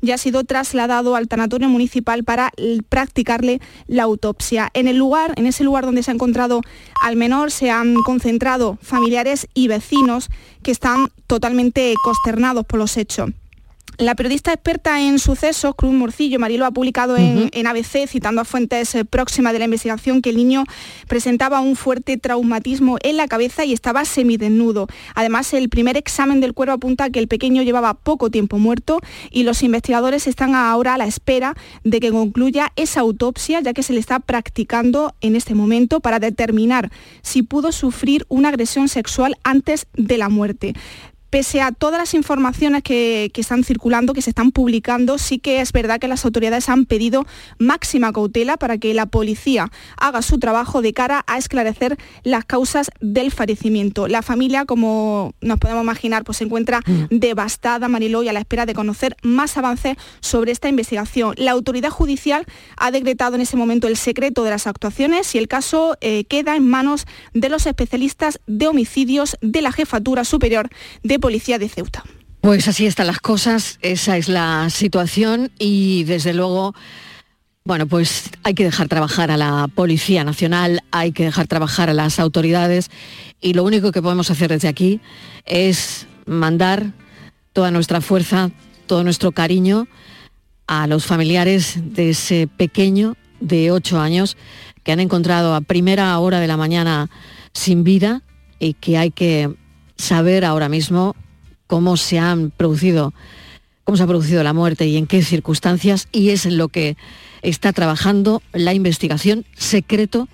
[0.00, 2.50] ya ha sido trasladado al tanatorio municipal para
[2.88, 4.70] practicarle la autopsia.
[4.74, 6.62] En el lugar, en ese lugar donde se ha encontrado
[7.02, 10.30] al menor, se han concentrado familiares y vecinos
[10.62, 13.30] que están totalmente consternados por los hechos.
[13.98, 18.92] La periodista experta en sucesos, Cruz Morcillo, Marilo, ha publicado en, ABC, citando a fuentes
[18.96, 20.64] eh, próximas de la investigación, que el niño
[21.06, 24.88] presentaba un fuerte traumatismo en la cabeza y estaba semidesnudo.
[25.14, 28.98] Además, el primer examen del cuerpo apunta que el pequeño llevaba poco tiempo muerto
[29.30, 31.54] y los investigadores están ahora a la espera
[31.84, 36.18] de que concluya esa autopsia, ya que se le está practicando en este momento para
[36.18, 36.90] determinar
[37.22, 40.74] si pudo sufrir una agresión sexual antes de la muerte
[41.34, 45.72] pese a todas las informaciones que, están circulando, que se están publicando, sí que es
[45.72, 47.26] verdad que las autoridades han pedido
[47.58, 52.92] máxima cautela para que la policía haga su trabajo de cara a esclarecer las causas
[53.00, 54.06] del fallecimiento.
[54.06, 57.06] La familia, como nos podemos imaginar, pues se encuentra mm.
[57.10, 61.34] devastada, Mariló, y a la espera de conocer más avances sobre esta investigación.
[61.36, 65.48] La autoridad judicial ha decretado en ese momento el secreto de las actuaciones y el
[65.48, 70.70] caso eh, queda en manos de los especialistas de homicidios de la Jefatura Superior
[71.02, 72.04] de Policía de Ceuta.
[72.42, 76.74] Pues así están las cosas, esa es la situación y desde luego,
[77.64, 81.94] bueno, pues hay que dejar trabajar a la Policía Nacional, hay que dejar trabajar a
[81.94, 82.90] las autoridades
[83.40, 85.00] y lo único que podemos hacer desde aquí
[85.46, 86.92] es mandar
[87.54, 88.50] toda nuestra fuerza,
[88.86, 89.88] todo nuestro cariño
[90.66, 94.36] a los familiares de ese pequeño de 8 años
[94.82, 97.08] que han encontrado a primera hora de la mañana
[97.54, 98.20] sin vida
[98.58, 99.63] y que hay que
[99.96, 101.14] saber ahora mismo
[101.66, 103.12] cómo se han producido,
[103.84, 106.96] cómo se ha producido la muerte y en qué circunstancias, y es en lo que
[107.42, 110.28] está trabajando la investigación secreto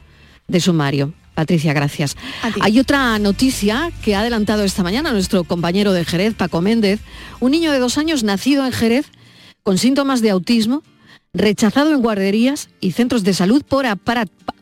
[0.49, 1.14] de sumario.
[1.35, 2.16] Patricia, gracias.
[2.61, 7.01] Hay otra noticia que ha adelantado esta mañana nuestro compañero de Jerez, Paco Méndez,
[7.38, 9.07] un niño de dos años nacido en Jerez
[9.62, 10.83] con síntomas de autismo,
[11.33, 13.87] rechazado en guarderías y centros de salud por,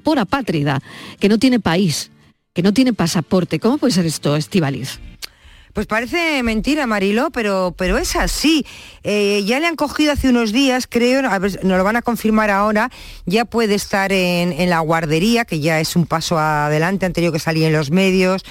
[0.04, 0.80] por apátrida,
[1.18, 2.10] que no tiene país
[2.52, 3.60] que no tiene pasaporte.
[3.60, 5.00] ¿Cómo puede ser esto, Estivaliz?
[5.74, 8.66] Pues parece mentira, Marilo, pero, pero es así.
[9.04, 12.50] Eh, ya le han cogido hace unos días, creo, a nos lo van a confirmar
[12.50, 12.90] ahora,
[13.26, 17.32] ya puede estar en, en la guardería, que ya es un paso adelante, han tenido
[17.32, 18.44] que salir en los medios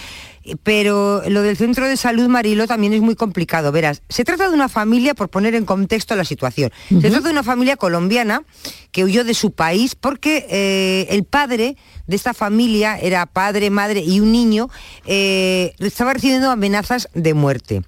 [0.64, 3.72] pero lo del centro de salud Marilo también es muy complicado.
[3.72, 7.32] Verás, se trata de una familia, por poner en contexto la situación, se trata de
[7.32, 8.44] una familia colombiana
[8.92, 14.02] que huyó de su país porque eh, el padre de esta familia era padre, madre
[14.02, 14.70] y un niño,
[15.06, 17.82] eh, estaba recibiendo amenazas de muerte.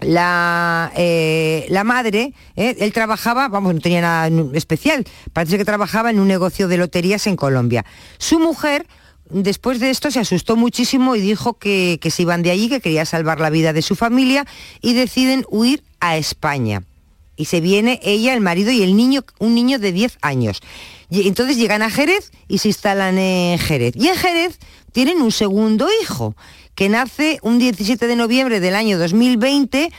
[0.00, 6.20] La, eh, la, madre, él trabajaba, vamos, no tenía nada especial, parece que trabajaba en
[6.20, 7.84] un negocio de loterías en Colombia.
[8.18, 8.86] Su mujer
[9.30, 13.04] después de esto se asustó muchísimo y dijo que, se iban de allí, que quería
[13.04, 14.46] salvar la vida de su familia
[14.80, 16.82] y deciden huir a España.
[17.36, 20.60] Y se viene ella, el marido y el niño, un niño de 10 años.
[21.08, 23.94] Y entonces llegan a Jerez y se instalan en Jerez.
[23.96, 24.58] Y en Jerez
[24.92, 26.34] tienen un segundo hijo,
[26.74, 29.92] que nace un 17 de noviembre del año 2020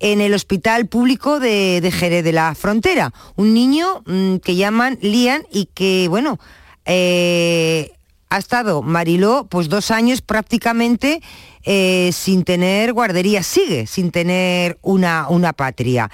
[0.00, 3.12] en el Hospital Público de, Jerez de la Frontera.
[3.36, 6.38] Un niño mm, que llaman Lian y que, bueno,
[6.84, 7.92] eh,
[8.32, 11.20] ha estado Mariló pues dos años prácticamente
[11.64, 16.10] eh, sin tener guardería, sigue sin tener una, una patria.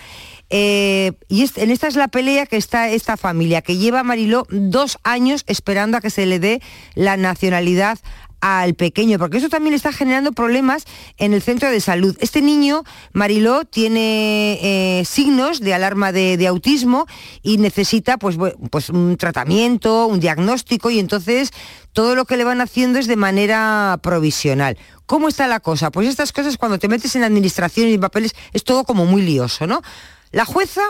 [0.51, 4.99] Eh, y en esta es la pelea que está esta familia, que lleva Mariló dos
[5.05, 6.61] años esperando a que se le dé
[6.97, 7.99] la nacionalidad
[8.41, 10.85] al pequeño, porque eso también está generando problemas
[11.17, 12.17] en el centro de salud.
[12.21, 17.07] Este niño, Mariló, tiene eh, signos de alarma de, autismo
[17.43, 18.37] y necesita pues,
[18.71, 21.51] pues un tratamiento, un diagnóstico y entonces
[21.93, 24.79] todo lo que le van haciendo es de manera provisional.
[25.05, 25.91] ¿Cómo está la cosa?
[25.91, 29.67] Pues estas cosas cuando te metes en administración y papeles es todo como muy lioso,
[29.67, 29.83] ¿no?
[30.31, 30.83] La jueza,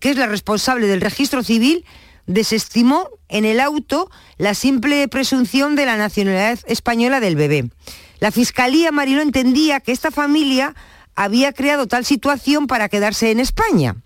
[0.00, 1.84] que es la responsable del registro civil,
[2.30, 7.70] desestimó en el auto la simple presunción de la nacionalidad española del bebé.
[8.20, 10.74] La Fiscalía Mariló entendía que esta familia
[11.16, 13.96] había creado tal situación para quedarse en España.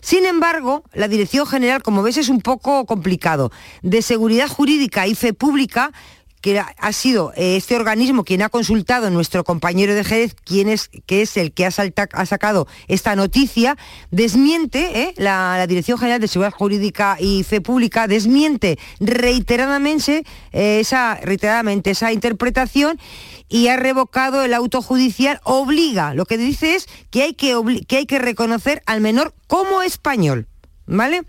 [0.00, 3.52] Sin embargo, la Dirección General, como ves, es un poco complicado.
[3.82, 5.92] De Seguridad Jurídica y Fe Pública
[6.40, 10.88] que ha sido eh, este organismo quien ha consultado nuestro compañero de Jerez, quien es,
[11.06, 11.70] que es el que ha,
[12.12, 13.76] ha sacado esta noticia,
[14.10, 21.16] desmiente, eh, la, Dirección General de Seguridad Jurídica y Fe Pública, desmiente reiteradamente, eh, esa,
[21.16, 22.98] reiteradamente esa interpretación
[23.48, 27.98] y ha revocado el auto judicial, obliga, lo que dice es que hay que, que,
[27.98, 30.46] hay que reconocer al menor como español.
[30.90, 31.22] ¿Vale?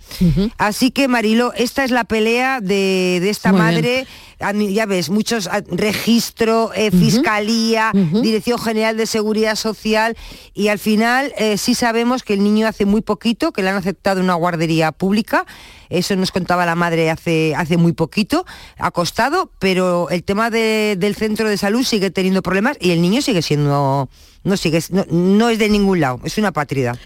[0.57, 4.07] Así que Marilo, esta es la pelea de, esta madre.
[4.39, 10.17] Ya ves, muchos ah, registro, eh, fiscalía, Dirección General de Seguridad Social
[10.55, 13.75] y al final eh, sí sabemos que el niño hace muy poquito, que le han
[13.75, 15.45] aceptado una guardería pública,
[15.91, 18.45] eso nos contaba la madre hace, hace muy poquito,
[18.79, 23.43] acostado, pero el tema del centro de salud sigue teniendo problemas y el niño sigue
[23.43, 24.09] siendo,
[24.43, 24.79] no, sigue,
[25.11, 26.97] no, es de ningún lado, es una patria.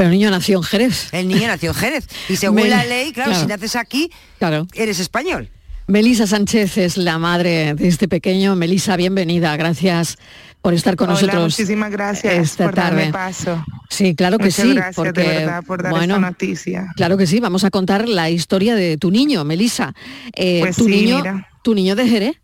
[0.00, 1.08] Pero el niño nació en Jerez.
[1.12, 2.08] El niño nació en Jerez.
[2.30, 4.66] Y según la ley, claro, si naces aquí, claro.
[4.72, 5.50] eres español.
[5.88, 8.56] Melisa Sánchez es la madre de este pequeño.
[8.56, 9.54] Melisa, bienvenida.
[9.58, 10.16] Gracias
[10.62, 11.52] por estar con nosotros.
[11.52, 13.62] Muchísimas gracias por darme paso.
[13.90, 14.72] Sí, claro que sí.
[14.72, 16.86] Gracias porque, de verdad por dar esta noticia.
[16.96, 17.38] Claro que sí.
[17.38, 19.92] Vamos a contar la historia de tu niño, Melisa.
[20.34, 21.48] Eh, pues tu sí, niño, mira.
[21.62, 22.36] tu niño de Jerez.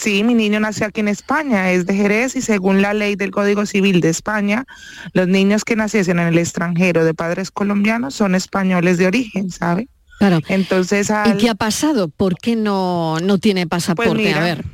[0.00, 3.30] Sí, mi niño nació aquí en España, es de Jerez y según la ley del
[3.30, 4.64] Código Civil de España,
[5.12, 9.88] los niños que naciesen en el extranjero de padres colombianos son españoles de origen, ¿sabe?
[10.18, 10.40] Claro.
[10.48, 12.08] Entonces, ¿y qué ha pasado?
[12.08, 14.10] ¿Por qué no, no tiene pasaporte?
[14.10, 14.64] Pues mira, a ver.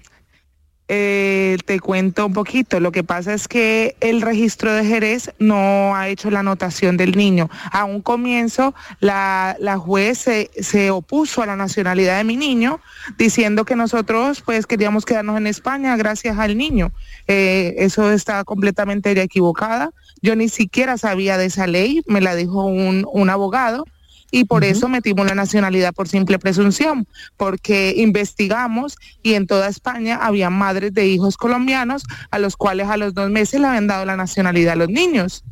[0.88, 2.78] Eh, te cuento un poquito.
[2.78, 7.16] Lo que pasa es que el registro de Jerez no ha hecho la anotación del
[7.16, 7.50] niño.
[7.72, 12.80] A un comienzo, la, la juez se, se, opuso a la nacionalidad de mi niño,
[13.18, 16.92] diciendo que nosotros pues queríamos quedarnos en España gracias al niño.
[17.26, 19.90] Eh, eso está completamente equivocada.
[20.22, 23.84] Yo ni siquiera sabía de esa ley, me la dijo un, un abogado
[24.30, 27.06] y por eso metimos la nacionalidad por simple presunción,
[27.36, 32.96] porque investigamos y en toda España había madres de hijos colombianos a los cuales a
[32.96, 35.44] los dos meses le habían dado la nacionalidad a los niños.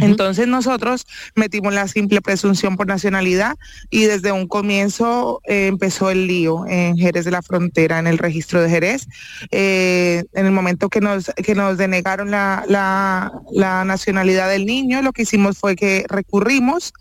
[0.00, 3.56] Entonces nosotros metimos la simple presunción por nacionalidad
[3.90, 8.18] y desde un comienzo eh, empezó el lío en Jerez de la Frontera, en el
[8.18, 9.06] registro de Jerez.
[9.50, 15.02] Eh, en el momento que nos, que nos denegaron la, la, la nacionalidad del niño,
[15.02, 16.92] lo que hicimos fue que recurrimos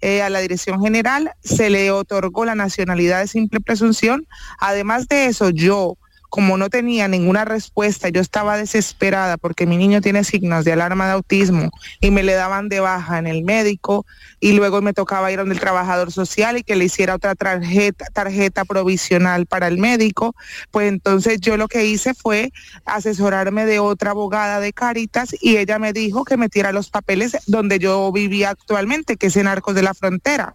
[0.00, 4.26] eh, a la Dirección General, se le otorgó la nacionalidad de simple presunción.
[4.58, 5.96] Además de eso, yo
[6.32, 11.04] como no tenía ninguna respuesta, yo estaba desesperada porque mi niño tiene signos de alarma
[11.04, 11.68] de autismo
[12.00, 14.06] y me le daban de baja en el médico
[14.40, 18.06] y luego me tocaba ir donde el trabajador social y que le hiciera otra tarjeta,
[18.14, 20.34] tarjeta provisional para el médico,
[20.70, 22.50] pues entonces yo lo que hice fue
[22.86, 27.78] asesorarme de otra abogada de Caritas y ella me dijo que metiera los papeles donde
[27.78, 30.54] yo vivía actualmente, que es en Arcos de la Frontera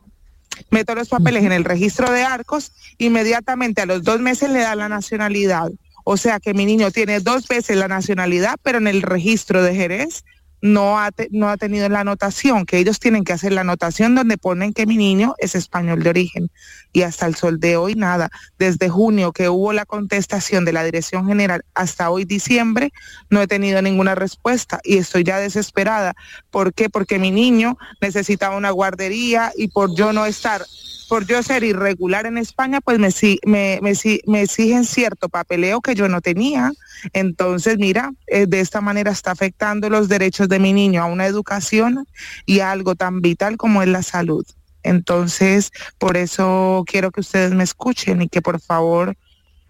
[0.69, 4.75] meto los papeles en el registro de arcos, inmediatamente a los dos meses le da
[4.75, 5.71] la nacionalidad.
[6.03, 9.75] O sea que mi niño tiene dos veces la nacionalidad, pero en el registro de
[9.75, 10.23] Jerez
[10.61, 14.37] no ha, no ha tenido la anotación, que ellos tienen que hacer la anotación donde
[14.37, 16.51] ponen que mi niño es español de origen.
[16.93, 18.29] Y hasta el sol de hoy nada.
[18.57, 22.91] Desde junio que hubo la contestación de la Dirección General hasta hoy diciembre,
[23.29, 26.15] no he tenido ninguna respuesta y estoy ya desesperada.
[26.49, 26.89] ¿Por qué?
[26.89, 30.65] Porque mi niño necesitaba una guardería y por yo no estar
[31.07, 33.09] por yo ser irregular en España, pues me,
[33.45, 33.93] me, me,
[34.25, 36.71] me exigen cierto papeleo que yo no tenía.
[37.13, 41.25] Entonces, mira, eh, de esta manera está afectando los derechos de mi niño a una
[41.25, 42.05] educación
[42.45, 44.45] y a algo tan vital como es la salud.
[44.83, 49.15] Entonces, por eso quiero que ustedes me escuchen y que por favor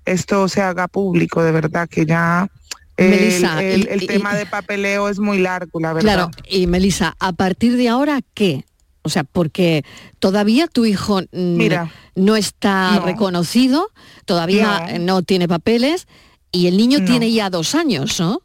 [0.06, 2.48] esto se haga público, de verdad, que ya
[2.98, 6.14] el, el, tema de papeleo es muy largo, la verdad.
[6.14, 8.66] Claro, y Melissa, a partir de ahora, ¿qué?
[9.08, 9.84] O sea, porque
[10.20, 13.90] todavía tu hijo Mira, no está reconocido,
[14.26, 15.24] todavía no.
[15.24, 16.08] tiene papeles
[16.52, 18.42] y el niño tiene ya dos años, ¿no?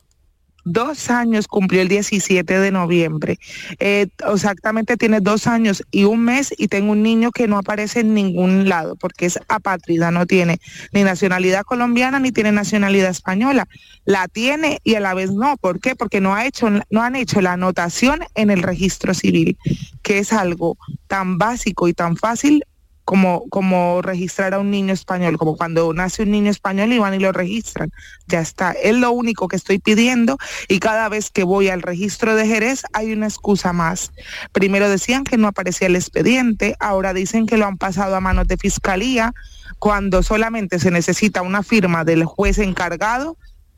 [0.64, 3.38] Dos años cumplió el 17 de noviembre.
[3.80, 8.00] Eh, exactamente tiene dos años y un mes y tengo un niño que no aparece
[8.00, 10.60] en ningún lado porque es apátrida, no tiene
[10.92, 13.66] ni nacionalidad colombiana ni tiene nacionalidad española.
[14.04, 15.56] La tiene y a la vez no.
[15.56, 15.96] ¿Por qué?
[15.96, 19.56] Porque no, ha hecho, no han hecho la anotación en el registro civil,
[20.02, 22.64] que es algo tan básico y tan fácil
[23.04, 27.14] como, como registrar a un niño español, como cuando nace un niño español y van
[27.14, 27.90] y lo registran.
[28.26, 28.72] Ya está.
[28.72, 30.38] Es lo único que estoy pidiendo
[30.68, 34.12] y cada vez que voy al registro de Jerez hay una excusa más.
[34.52, 38.46] Primero decían que no aparecía el expediente, ahora dicen que lo han pasado a manos
[38.48, 39.34] de fiscalía,
[39.78, 43.36] cuando solamente se necesita una firma del juez encargado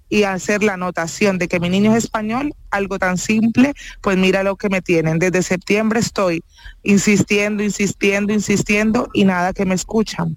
[0.09, 4.43] y hacer la anotación de que mi niño es español, algo tan simple, pues mira
[4.43, 5.19] lo que me tienen.
[5.19, 6.43] Desde septiembre estoy
[6.83, 10.37] insistiendo, insistiendo, insistiendo y nada que me escuchan.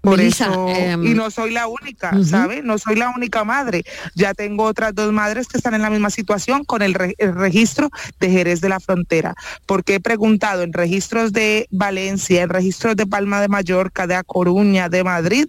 [0.00, 2.24] Por Melissa, eso, em, y no soy la única, Ujú.
[2.24, 2.62] ¿sabe?
[2.62, 3.82] No soy la única madre.
[4.14, 7.34] Ya tengo otras dos madres que están en la misma situación con el, re- el
[7.34, 7.90] registro
[8.20, 9.34] de Jerez de la Frontera.
[9.66, 14.22] Porque he preguntado en registros de Valencia, en registros de Palma de Mallorca, de A
[14.22, 15.46] Coruña, de Madrid,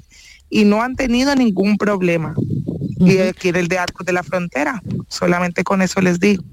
[0.49, 2.33] y no han tenido ningún problema.
[2.99, 6.43] Y aquí en el de Arcos de la Frontera, solamente con eso les digo.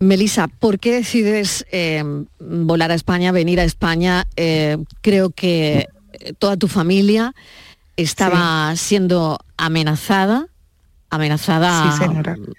[0.00, 2.04] Melissa, ¿por qué decides eh,
[2.38, 4.26] volar a España, venir a España?
[4.36, 7.34] Eh, creo que eh, toda tu familia
[7.96, 10.46] estaba siendo amenazada,
[11.10, 12.04] amenazada Sí,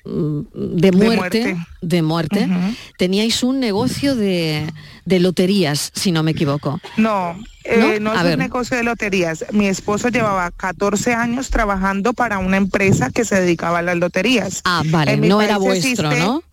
[0.05, 2.49] mm, de muerte, de muerte.
[2.97, 4.67] Teníais un negocio de,
[5.09, 6.79] de loterías, si no me equivoco.
[6.95, 8.13] No, eh, ¿No?
[8.13, 8.33] no, es ver.
[8.33, 9.43] un negocio de loterías.
[9.51, 14.61] Mi esposo llevaba 14 años trabajando para una empresa que se dedicaba a las loterías.
[14.63, 16.43] Ah, vale, no era vuestro, ¿no?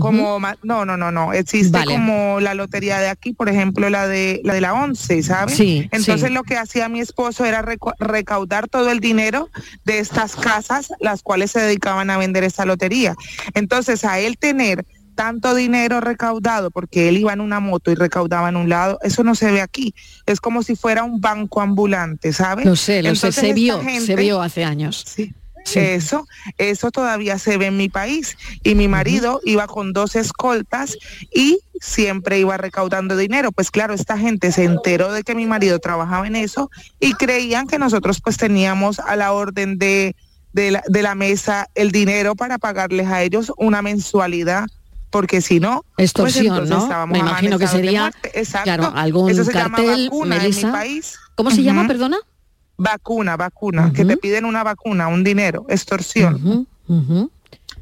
[0.00, 1.32] Como ma- no, no, no, no.
[1.32, 1.92] Existe Vale.
[1.92, 5.56] como la lotería de aquí, por ejemplo, la de la de la 11, ¿sabes?
[5.56, 6.34] Sí, Entonces sí.
[6.34, 7.64] lo que hacía mi esposo era
[7.98, 9.48] recaudar todo el dinero
[9.84, 13.14] de estas casas, las cuales se dedicaban a vender esta lotería.
[13.54, 14.84] Entonces, a él tener
[15.20, 19.22] tanto dinero recaudado, porque él iba en una moto y recaudaba en un lado, eso
[19.22, 19.94] no se ve aquí.
[20.24, 22.64] Es como si fuera un banco ambulante, ¿sabes?
[22.64, 25.04] Lo sé, lo sé, Entonces, se vio, se vio hace años.
[25.06, 25.34] Sí.
[25.74, 28.38] Eso, eso todavía se ve en mi país.
[28.62, 30.96] Y mi marido iba con dos escoltas
[31.30, 33.52] y siempre iba recaudando dinero.
[33.52, 37.66] Pues claro, esta gente se enteró de que mi marido trabajaba en eso y creían
[37.66, 40.16] que nosotros pues teníamos a la orden de,
[40.54, 44.64] de, la, de la mesa el dinero para pagarles a ellos una mensualidad.
[45.10, 47.06] Porque si no, pues Extorsión, entonces ¿no?
[47.08, 48.12] Me imagino que sería,
[48.62, 50.66] claro, algún Eso se llama cartel, vacuna en Melissa.
[50.68, 51.18] mi país.
[51.34, 52.18] ¿Cómo se llama, perdona?
[52.76, 56.66] Vacuna, vacuna, que te piden una vacuna, un dinero, extorsión.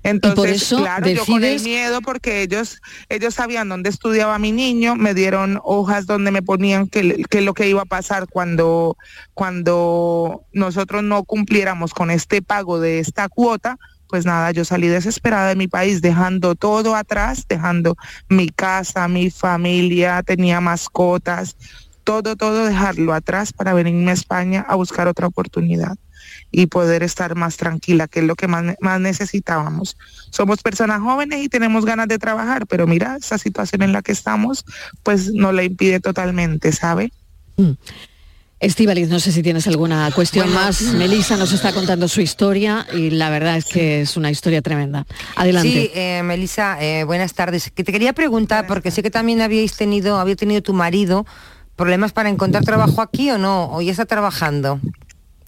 [0.02, 4.52] Entonces, por eso claro, yo con el miedo porque ellos ellos sabían dónde estudiaba mi
[4.52, 8.96] niño, me dieron hojas donde me ponían que, que lo que iba a pasar cuando
[9.34, 13.78] cuando nosotros no cumpliéramos con este pago de esta cuota.
[14.08, 17.96] Pues nada, yo salí desesperada de mi país, dejando todo atrás, dejando
[18.28, 21.56] mi casa, mi familia, tenía mascotas,
[22.04, 25.96] todo, todo dejarlo atrás para venirme a España a buscar otra oportunidad
[26.50, 29.96] y poder estar más tranquila, que es lo que más, más necesitábamos.
[30.30, 34.12] Somos personas jóvenes y tenemos ganas de trabajar, pero mira, esa situación en la que
[34.12, 34.64] estamos,
[35.02, 37.12] pues nos la impide totalmente, ¿sabe?
[38.60, 40.82] Estíbaliz, no sé si tienes alguna cuestión más.
[40.94, 45.06] Melissa nos está contando su historia y la verdad es que es una historia tremenda.
[45.36, 45.70] Adelante.
[45.70, 47.70] Sí, eh, Melissa, eh, buenas tardes.
[47.70, 51.24] Que te quería preguntar, porque sé que también habíais tenido, había tenido tu marido
[51.76, 54.80] problemas para encontrar trabajo aquí o no, o ya está trabajando.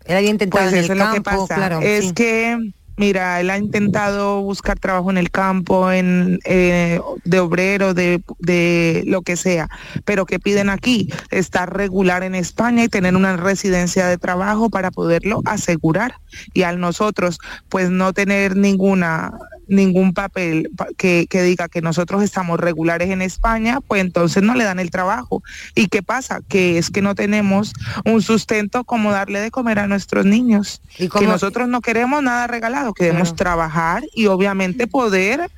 [0.05, 1.55] Él había intentado Pues en el es lo que campo, pasa.
[1.57, 1.81] claro.
[1.81, 2.13] es sí.
[2.15, 8.23] que, mira, él ha intentado buscar trabajo en el campo, en eh, de obrero, de,
[8.39, 9.69] de lo que sea,
[10.05, 14.91] pero que piden aquí estar regular en España y tener una residencia de trabajo para
[14.91, 16.15] poderlo asegurar.
[16.55, 17.39] Y al nosotros,
[17.69, 19.33] pues no tener ninguna
[19.71, 24.55] ningún papel pa- que, que diga que nosotros estamos regulares en España, pues entonces no
[24.55, 25.43] le dan el trabajo.
[25.75, 26.41] ¿Y qué pasa?
[26.49, 27.73] Que es que no tenemos
[28.05, 30.83] un sustento como darle de comer a nuestros niños.
[30.99, 35.51] ¿Y Que nosotros no queremos nada regalado, queremos trabajar y obviamente poder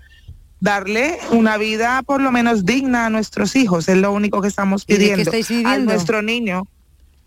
[0.60, 4.84] darle una vida por lo menos digna a nuestros hijos, es lo único que estamos
[4.86, 5.30] ¿Y de qué pidiendo.
[5.68, 6.68] A nuestro niño,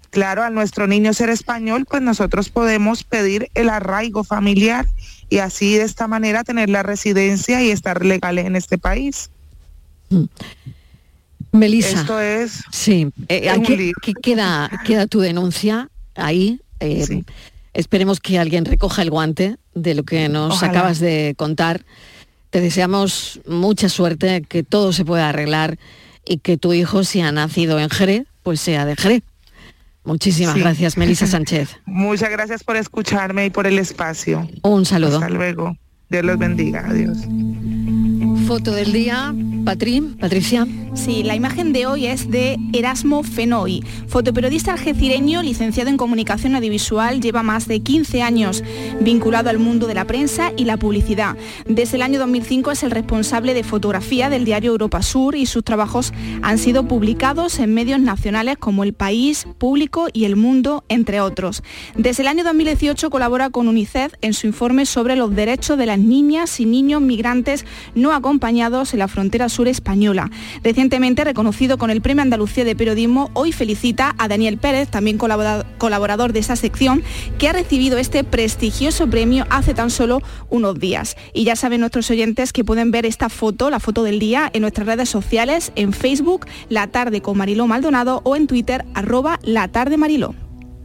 [0.09, 4.86] claro, a nuestro niño ser español, pues nosotros podemos pedir el arraigo familiar
[5.30, 9.30] y así de esta manera tener la residencia y estar legales en este país.
[11.51, 12.01] Melissa.
[12.01, 13.93] Esto es Sí, eh, aquí- lío.
[14.01, 16.59] que queda, queda tu denuncia ahí.
[16.80, 17.23] eh,
[17.73, 20.71] Esperemos que alguien recoja el guante de lo que nos Ojalá.
[20.71, 21.84] acabas de contar.
[22.49, 25.78] Te deseamos mucha suerte, que todo se pueda arreglar
[26.26, 29.23] y que tu hijo, si ha nacido en Jerez, pues sea de Jerez.
[30.05, 30.59] Muchísimas Sí.
[30.59, 31.77] gracias, Melissa Sánchez.
[31.85, 34.47] Muchas gracias por escucharme y por el espacio.
[34.63, 35.15] Un saludo.
[35.15, 35.75] Hasta luego.
[36.09, 36.85] Dios los bendiga.
[36.87, 37.17] Adiós.
[38.47, 39.33] Foto del día,
[39.65, 40.67] Patri, Patricia.
[40.95, 47.19] Sí, la imagen de hoy es de Erasmo Fenoi, fotoperiodista algecireño, licenciado en comunicación audiovisual,
[47.19, 48.63] lleva más de 15 años
[49.01, 51.35] vinculado al mundo de la prensa y la publicidad.
[51.67, 55.65] Desde el año 2005 es el responsable de fotografía del diario Europa Sur y sus
[55.65, 61.19] trabajos han sido publicados en medios nacionales como El País, Público y El Mundo, entre
[61.19, 61.61] otros.
[61.95, 65.99] Desde el año 2018 colabora con UNICEF en su informe sobre los derechos de las
[65.99, 67.65] niñas y niños migrantes
[67.95, 70.31] no acompañados en la frontera sur española.
[70.86, 75.65] Recientemente reconocido con el Premio Andalucía de Periodismo, hoy felicita a Daniel Pérez, también colabora-
[75.79, 77.01] colaborador de esa sección,
[77.39, 80.21] que ha recibido este prestigioso premio hace tan solo
[80.51, 81.17] unos días.
[81.33, 84.61] Y ya saben nuestros oyentes que pueden ver esta foto, la foto del día, en
[84.61, 89.67] nuestras redes sociales, en Facebook, La Tarde con Mariló Maldonado o en Twitter, arroba La
[89.67, 90.36] Tarde Mariló.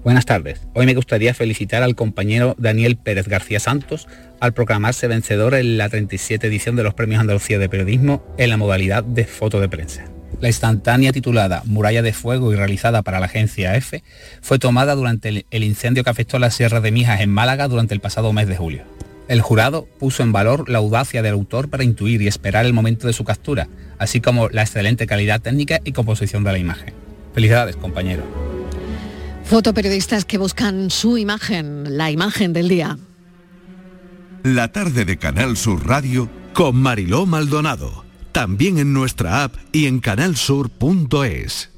[0.02, 0.62] Buenas tardes.
[0.72, 4.08] Hoy me gustaría felicitar al compañero Daniel Pérez García Santos
[4.40, 8.56] al proclamarse vencedor en la 37 edición de los Premios Andalucía de Periodismo en la
[8.56, 10.06] modalidad de foto de prensa.
[10.40, 14.02] La instantánea titulada Muralla de Fuego y realizada para la agencia EFE
[14.40, 18.00] fue tomada durante el, incendio que afectó la Sierra de Mijas en Málaga durante el
[18.00, 18.84] pasado mes de julio.
[19.28, 23.06] El jurado puso en valor la audacia del autor para intuir y esperar el momento
[23.06, 26.94] de su captura, así como la excelente calidad técnica y composición de la imagen.
[27.34, 28.49] Felicidades, compañero.
[29.50, 32.98] Fotoperiodistas que buscan su imagen, la imagen del día.
[34.44, 38.04] La tarde de Canal Sur Radio con Mariló Maldonado.
[38.30, 41.72] También en nuestra app y en canalsur.es.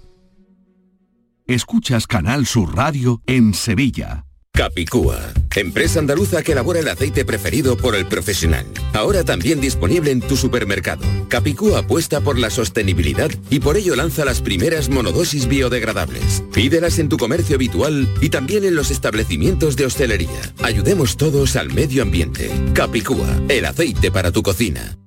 [1.46, 4.26] Escuchas Canal Sur Radio en Sevilla.
[4.54, 5.18] Capicúa,
[5.56, 8.66] empresa andaluza que elabora el aceite preferido por el profesional.
[8.92, 11.06] Ahora también disponible en tu supermercado.
[11.28, 16.44] Capicúa apuesta por la sostenibilidad y por ello lanza las primeras monodosis biodegradables.
[16.52, 20.52] Pídelas en tu comercio habitual y también en los establecimientos de hostelería.
[20.62, 22.50] Ayudemos todos al medio ambiente.
[22.74, 24.98] Capicúa, el aceite para tu cocina.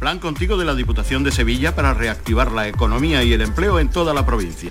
[0.00, 3.90] Plan contigo de la Diputación de Sevilla para reactivar la economía y el empleo en
[3.90, 4.70] toda la provincia.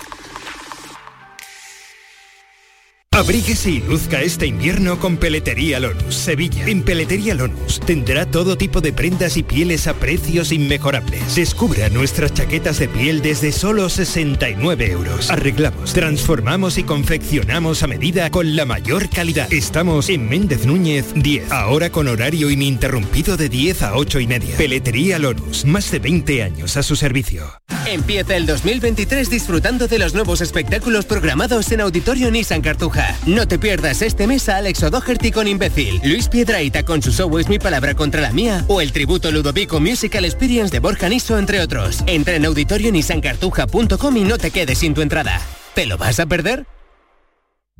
[3.21, 6.65] Abríguese y luzca este invierno con Peletería Lonus, Sevilla.
[6.65, 11.35] En Peletería Lonus tendrá todo tipo de prendas y pieles a precios inmejorables.
[11.35, 15.29] Descubra nuestras chaquetas de piel desde solo 69 euros.
[15.29, 19.53] Arreglamos, transformamos y confeccionamos a medida con la mayor calidad.
[19.53, 24.57] Estamos en Méndez Núñez 10, ahora con horario ininterrumpido de 10 a 8 y media.
[24.57, 27.43] Peletería Lonus, más de 20 años a su servicio.
[27.85, 33.10] Empieza el 2023 disfrutando de los nuevos espectáculos programados en Auditorio Nissan Cartuja.
[33.25, 37.37] No te pierdas este mes a Alex O'Doherty con Imbécil, Luis Piedraíta con su show
[37.37, 41.37] Es mi palabra contra la mía o el tributo Ludovico Musical Experience de Borja Niso,
[41.37, 42.03] entre otros.
[42.07, 45.41] Entra en auditorionissancartuja.com y no te quedes sin tu entrada.
[45.73, 46.65] ¿Te lo vas a perder?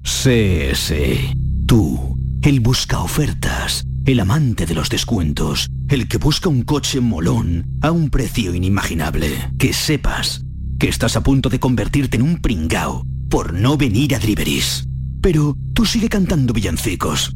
[0.03, 1.33] Sí, sí.
[1.67, 7.77] Tú, el busca ofertas, el amante de los descuentos, el que busca un coche molón
[7.81, 9.51] a un precio inimaginable.
[9.57, 10.43] Que sepas
[10.79, 14.87] que estás a punto de convertirte en un pringao por no venir a Driveris.
[15.21, 17.35] Pero tú sigue cantando villancicos.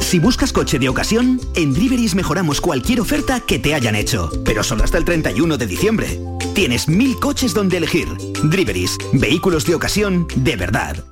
[0.00, 4.62] Si buscas coche de ocasión, en Driveris mejoramos cualquier oferta que te hayan hecho, pero
[4.62, 6.20] solo hasta el 31 de diciembre.
[6.54, 8.08] Tienes mil coches donde elegir.
[8.44, 11.11] Driveris, vehículos de ocasión de verdad.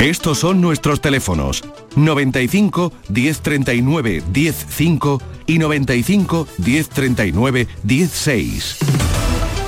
[0.00, 1.62] Estos son nuestros teléfonos
[1.94, 8.76] 95 1039 105 y 95 1039 16.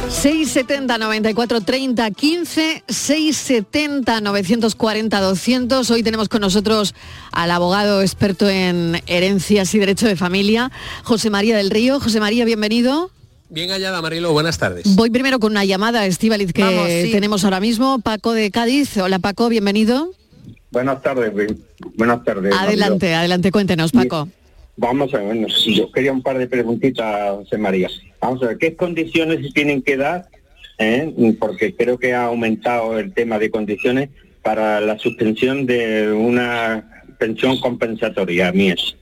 [0.09, 6.95] 670 94 30 15 670 940 200 hoy tenemos con nosotros
[7.30, 10.70] al abogado experto en herencias y derecho de familia
[11.03, 13.11] José María del Río José María bienvenido
[13.49, 14.97] Bien hallada, Marilo, buenas tardes.
[14.97, 17.11] Voy primero con una llamada, Estíbaliz, que Vamos, sí.
[17.12, 17.99] tenemos ahora mismo.
[17.99, 18.97] Paco de Cádiz.
[18.97, 20.09] Hola, Paco, bienvenido.
[20.73, 21.31] Buenas tardes,
[21.97, 22.53] buenas tardes.
[22.55, 24.29] Adelante, adelante, cuéntenos, Paco.
[24.77, 27.91] Vamos a ver, bueno, yo quería un par de preguntitas, José María.
[28.20, 30.27] Vamos a ver, ¿qué condiciones se tienen que dar?
[30.79, 31.12] eh?
[31.39, 34.09] Porque creo que ha aumentado el tema de condiciones
[34.43, 38.97] para la suspensión de una pensión compensatoria, a mí es.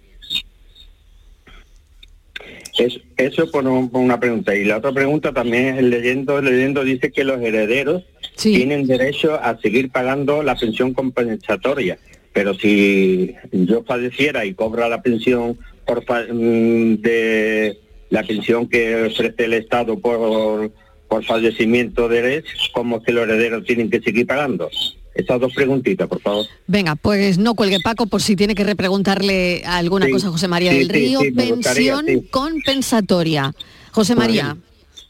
[2.78, 4.54] Es- eso por, un- por una pregunta.
[4.56, 8.02] Y la otra pregunta también es leyendo, leyendo dice que los herederos
[8.42, 11.98] tienen derecho a seguir pagando la pensión compensatoria.
[12.32, 17.78] Pero si yo falleciera y cobra la pensión por mm, de
[18.10, 20.70] la pensión que ofrece el Estado por,
[21.08, 24.68] por fallecimiento de Eres, ¿cómo es que los herederos tienen que seguir pagando?
[25.12, 26.46] Estas dos preguntitas, por favor.
[26.68, 30.46] Venga, pues no cuelgue Paco por si tiene que repreguntarle alguna Sí, cosa a José
[30.46, 31.20] María sí, del Río.
[31.20, 33.52] sí, me gustaría, Pensión compensatoria.
[33.90, 34.56] José María.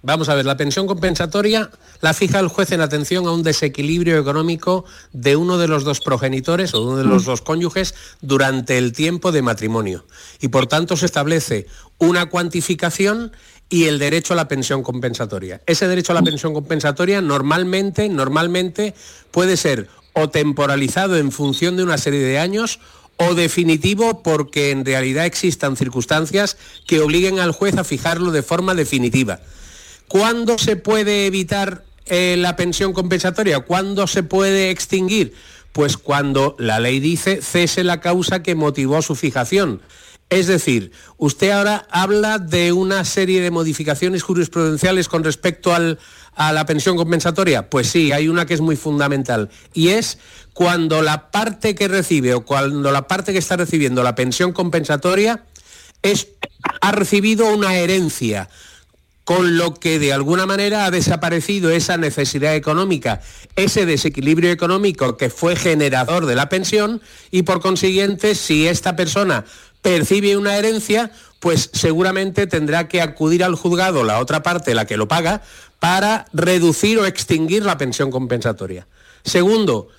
[0.03, 1.71] Vamos a ver, la pensión compensatoria
[2.01, 6.01] la fija el juez en atención a un desequilibrio económico de uno de los dos
[6.01, 10.07] progenitores o de uno de los dos cónyuges durante el tiempo de matrimonio.
[10.41, 11.67] Y por tanto se establece
[11.99, 13.33] una cuantificación
[13.69, 15.61] y el derecho a la pensión compensatoria.
[15.67, 18.95] Ese derecho a la pensión compensatoria normalmente, normalmente
[19.31, 22.81] puede ser o temporalizado en función de una serie de años
[23.19, 28.75] o definitivo porque en realidad existan circunstancias que obliguen al juez a fijarlo de forma
[28.75, 29.41] definitiva.
[30.11, 33.61] ¿Cuándo se puede evitar eh, la pensión compensatoria?
[33.61, 35.35] ¿Cuándo se puede extinguir?
[35.71, 39.83] Pues cuando la ley dice cese la causa que motivó su fijación.
[40.29, 46.01] Es decir, usted ahora habla de una serie de modificaciones jurisprudenciales con respecto al-
[46.35, 47.71] a la pensión compensatoria.
[47.71, 50.19] Pues sí, hay una que es muy fundamental y es
[50.55, 55.45] cuando la parte que recibe o cuando la parte que está recibiendo la pensión compensatoria
[56.03, 56.27] es,
[56.81, 58.49] ha recibido una herencia
[59.31, 63.21] con lo que de alguna manera ha desaparecido esa necesidad económica,
[63.55, 67.01] ese desequilibrio económico que fue generador de la pensión
[67.31, 69.45] y por consiguiente si esta persona
[69.83, 74.97] percibe una herencia, pues seguramente tendrá que acudir al juzgado, la otra parte, la que
[74.97, 75.43] lo paga,
[75.79, 78.89] para reducir o extinguir la pensión compensatoria.
[79.23, 79.91] Segundo,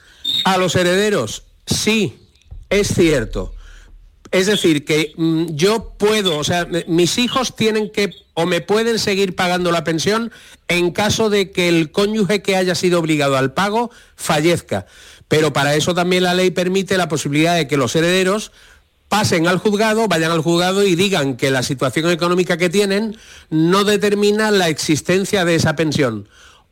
[0.43, 2.19] a los herederos, sí,
[2.69, 3.53] es cierto,
[4.31, 8.97] es decir, que mm, yo puedo, o sea, mis hijos tienen que o me pueden
[8.97, 10.31] seguir pagando la pensión
[10.69, 14.85] en caso de que el cónyuge que haya sido obligado al pago fallezca.
[15.27, 18.51] Pero para eso también la ley permite la posibilidad de que los herederos
[19.09, 23.17] pasen al juzgado, vayan al juzgado y digan que la situación económica que tienen
[23.49, 26.29] no determina la existencia de esa pensión.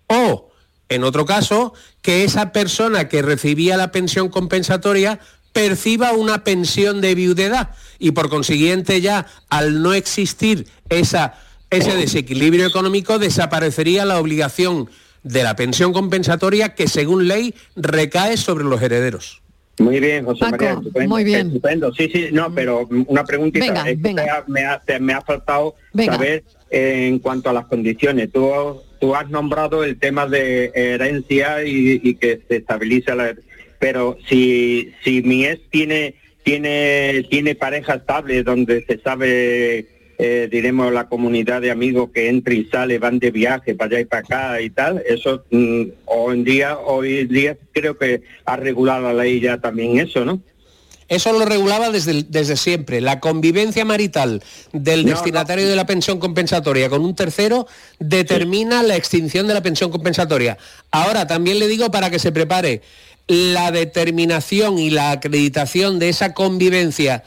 [0.08, 0.50] O,
[0.88, 5.20] en otro caso, que esa persona que recibía la pensión compensatoria
[5.54, 11.36] perciba una pensión de viudedad y por consiguiente ya al no existir esa,
[11.70, 14.90] ese desequilibrio económico desaparecería la obligación
[15.24, 19.42] de la pensión compensatoria que según ley recae sobre los herederos.
[19.80, 21.10] Muy bien, José Paco, María, estupendo.
[21.10, 21.48] muy bien.
[21.48, 23.66] Estupendo, sí, sí, no, pero una preguntita.
[23.66, 24.24] Venga, venga.
[24.24, 26.14] te ha- me, ha, te- me ha faltado Venga.
[26.16, 28.30] saber eh, en cuanto a las condiciones.
[28.32, 28.52] Tú,
[29.00, 33.34] tú has nombrado el tema de herencia y, y que se estabiliza la...
[33.80, 40.92] Pero si, si mi ex tiene, tiene, tiene pareja estable donde se sabe, eh, diremos,
[40.92, 44.22] la comunidad de amigos que entra y sale, van de viaje para allá y para
[44.22, 49.04] acá y tal, eso mm, hoy en día, hoy en día creo que ha regulado
[49.04, 50.42] la ley ya también eso, ¿no?
[51.10, 53.02] Eso lo regulaba desde, desde siempre.
[53.02, 57.68] La convivencia marital del No, destinatario de la pensión compensatoria con un tercero
[57.98, 60.60] determina la extinción de la pensión compensatoria.
[60.92, 62.84] Ahora, también le digo para que se prepare,
[63.30, 67.24] la determinación y la acreditación de esa convivencia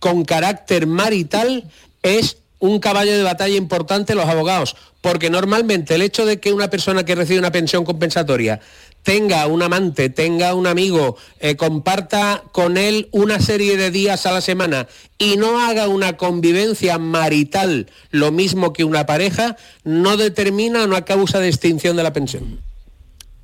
[0.00, 1.70] con carácter marital
[2.02, 6.52] es un caballo de batalla importante en los abogados, porque normalmente el hecho de que
[6.52, 8.60] una persona que recibe una pensión compensatoria
[9.04, 14.32] tenga un amante, tenga un amigo, eh, comparta con él una serie de días a
[14.32, 14.88] la semana
[15.18, 21.38] y no haga una convivencia marital lo mismo que una pareja, no determina una causa
[21.38, 22.60] de extinción de la pensión.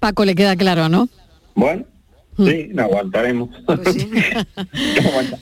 [0.01, 1.09] Paco, le queda claro, ¿no?
[1.55, 1.85] Bueno,
[2.37, 2.47] Mm.
[2.47, 3.51] sí, no aguantaremos.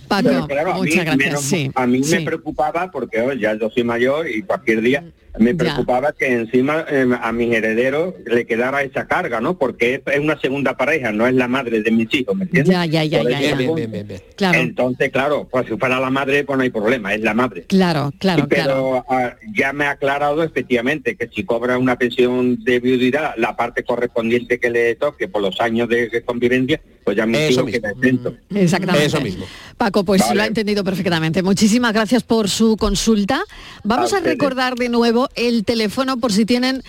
[0.08, 1.16] Paco, Pero claro, a mí, muchas gracias.
[1.28, 2.16] menos- sí, a mí sí.
[2.16, 5.04] me preocupaba, porque oh, ya yo soy mayor y cualquier día
[5.38, 5.56] me Ya.
[5.58, 9.58] preocupaba que encima eh, a mis herederos le quedara esa carga, ¿no?
[9.58, 12.72] Porque es, es una segunda pareja, no es la madre de mis hijos, ¿me entiendes?
[12.74, 14.20] Ya, ya, ya, ya, ya.
[14.36, 14.58] Claro.
[14.58, 17.64] Entonces, claro, pues si fuera la madre, pues no hay problema, es la madre.
[17.68, 19.04] Claro, claro, pero claro.
[19.08, 23.82] ah, ya me ha aclarado efectivamente que si cobra una pensión de viudidad, la parte
[23.82, 27.80] correspondiente que le toque por los años de convivencia, pues ya mi Eso mismo.
[27.80, 28.34] queda exento.
[28.54, 29.06] Exactamente.
[29.06, 29.46] Eso mismo.
[29.76, 30.34] Paco, pues Vale.
[30.34, 31.42] lo ha entendido perfectamente.
[31.42, 33.40] Muchísimas gracias por su consulta.
[33.84, 36.82] Vamos A recordar de nuevo el teléfono por si tienen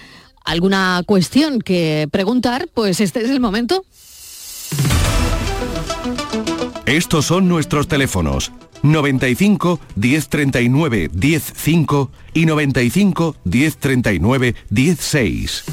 [0.46, 3.86] alguna cuestión que preguntar, pues este es el momento.
[6.86, 15.64] Estos son nuestros teléfonos 95 1039 105 y 95 1039 16.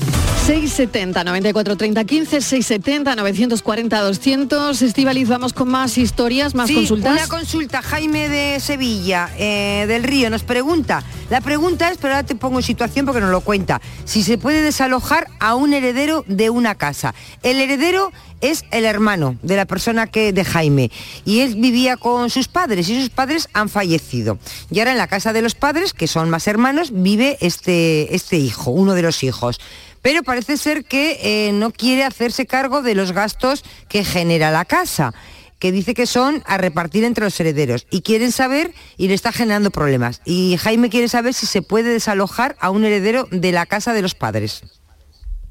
[0.47, 7.13] 670 94 30 15 670 940 200 Estivaliz, vamos con más historias, más Sí, consultas.
[7.13, 12.25] Una consulta, Jaime de Sevilla, eh, del Río, nos pregunta La pregunta es, pero ahora
[12.25, 16.25] te pongo en situación porque nos lo cuenta, si se puede desalojar a un heredero
[16.29, 17.13] de una casa.
[17.43, 20.93] El heredero es el hermano de la persona que de Jaime
[21.25, 24.39] y él vivía con sus padres y sus padres han fallecido.
[24.71, 28.37] Y ahora en la casa de los padres, que son más hermanos, vive este, este
[28.37, 29.59] hijo, uno de los hijos
[30.07, 34.65] pero parece ser que eh, no quiere hacerse cargo de los gastos que genera la
[34.65, 35.13] casa
[35.59, 39.33] que dice que son a repartir entre los herederos y quieren saber y le está
[39.33, 40.21] generando problemas.
[40.25, 44.03] Y Jaime quiere saber si se puede desalojar a un heredero de la casa de
[44.03, 44.63] los padres.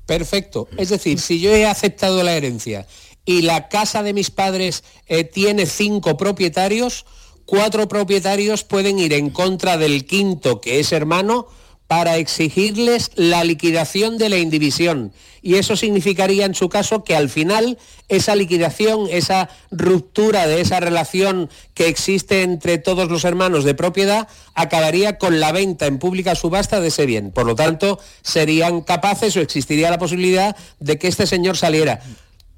[0.05, 0.69] Perfecto.
[0.77, 2.87] Es decir, si yo he aceptado la herencia
[3.25, 7.05] y la casa de mis padres eh, tiene cinco propietarios,
[7.45, 11.49] cuatro propietarios pueden ir en contra del quinto, que es hermano,
[11.87, 15.13] para exigirles la liquidación de la indivisión.
[15.41, 17.77] Y eso significaría en su caso que al final
[18.09, 24.27] esa liquidación, esa ruptura de esa relación que existe entre todos los hermanos de propiedad,
[24.55, 27.31] acabaría con la venta en pública subasta de ese bien.
[27.31, 32.01] Por lo tanto, serían capaces o existiría la posibilidad de que este señor saliera.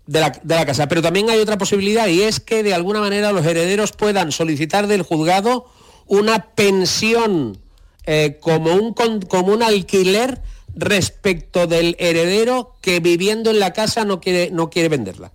[0.06, 0.88] De la, de la, casa.
[0.88, 4.88] Pero también hay otra posibilidad y es que de alguna manera los herederos puedan solicitar
[4.88, 5.66] del juzgado
[6.06, 7.60] una pensión
[8.08, 10.42] eh, como, un, como un alquiler
[10.76, 15.32] respecto del heredero que viviendo en la casa no quiere, no quiere venderla.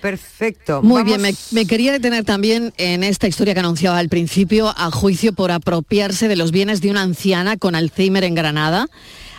[0.00, 0.82] Perfecto.
[0.82, 5.32] Muy bien, me, quería detener también en esta historia que anunciaba al principio, a juicio
[5.32, 8.88] por apropiarse de los bienes de una anciana con Alzheimer en Granada.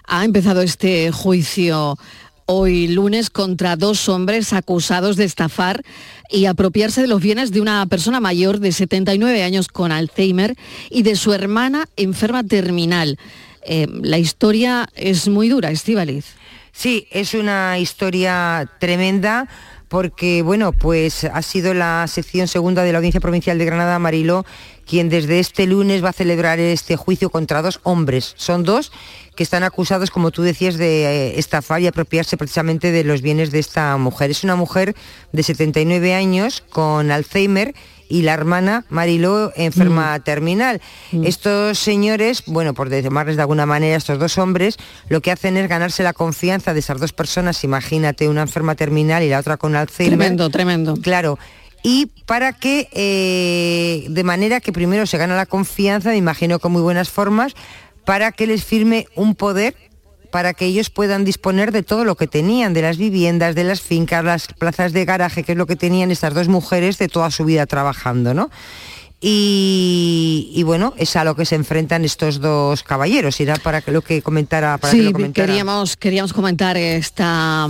[0.06, 1.98] Ha empezado este juicio
[2.46, 5.84] hoy lunes contra dos hombres acusados de estafar
[6.30, 10.56] y apropiarse de los bienes de una persona mayor de 79 años con Alzheimer
[10.89, 13.18] y de su hermana enferma terminal.
[13.66, 16.26] Eh, la historia es muy dura, Estivaliz.
[16.72, 19.48] Sí, es una historia tremenda
[19.94, 24.44] porque bueno, pues ha sido la sección segunda de la Audiencia Provincial de Granada, Mariló,
[24.88, 28.34] quien desde este lunes va a celebrar este juicio contra dos hombres.
[28.36, 28.91] Son dos
[29.36, 33.52] que están acusados, como tú decías, de eh, estafar y apropiarse precisamente de los bienes
[33.52, 34.32] de esta mujer.
[34.32, 34.96] Es una mujer
[35.32, 37.76] de 79 años con Alzheimer
[38.10, 40.22] y la hermana Mariló enferma mm.
[40.22, 40.82] terminal.
[41.12, 41.26] Mm.
[41.26, 44.78] Estos señores, bueno, por llamarles de alguna manera, estos dos hombres,
[45.10, 49.24] lo que hacen es ganarse la confianza de esas dos personas, imagínate, una enferma terminal
[49.24, 50.18] y la otra con Alzheimer.
[50.18, 50.95] Tremendo, tremendo.
[50.95, 51.38] Claro.
[51.84, 56.72] Y para que, eh, de manera que primero se gana la confianza, me imagino con
[56.72, 57.54] muy buenas formas,
[58.06, 59.76] para que les firme un poder
[60.34, 63.82] para que ellos puedan disponer de todo lo que tenían, de las viviendas, de las
[63.82, 67.30] fincas, las plazas de garaje, que es lo que tenían estas dos mujeres de toda
[67.30, 68.50] su vida trabajando, ¿no?
[69.22, 73.40] Y, bueno, es a lo que se enfrentan estos dos caballeros.
[73.40, 74.80] Irá para que lo que comentara.
[74.80, 77.70] Para sí, que lo Queríamos, queríamos comentar esta,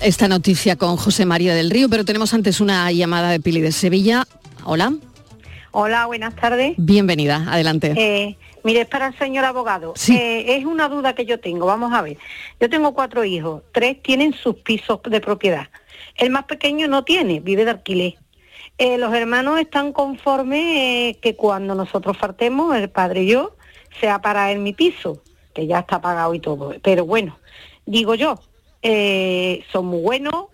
[0.00, 3.70] esta noticia con José María del Río, pero tenemos antes una llamada de Pili de
[3.70, 4.26] Sevilla.
[4.64, 4.94] Hola.
[5.72, 6.72] Hola, buenas tardes.
[6.78, 7.92] Bienvenida, adelante.
[7.96, 9.94] Eh, Mire, es para el señor abogado.
[10.08, 11.66] Eh, es una duda que yo tengo.
[11.66, 12.18] Vamos a ver.
[12.60, 13.62] Yo tengo cuatro hijos.
[13.72, 15.68] Tres tienen sus pisos de propiedad.
[16.16, 18.14] El más pequeño no tiene, vive de alquiler.
[18.78, 23.56] Eh, los hermanos están conformes eh, que cuando nosotros fartemos, el padre y yo,
[24.00, 25.22] sea para él mi piso,
[25.54, 26.74] que ya está pagado y todo.
[26.82, 27.38] Pero bueno,
[27.86, 28.40] digo yo,
[29.72, 30.46] son muy buenos,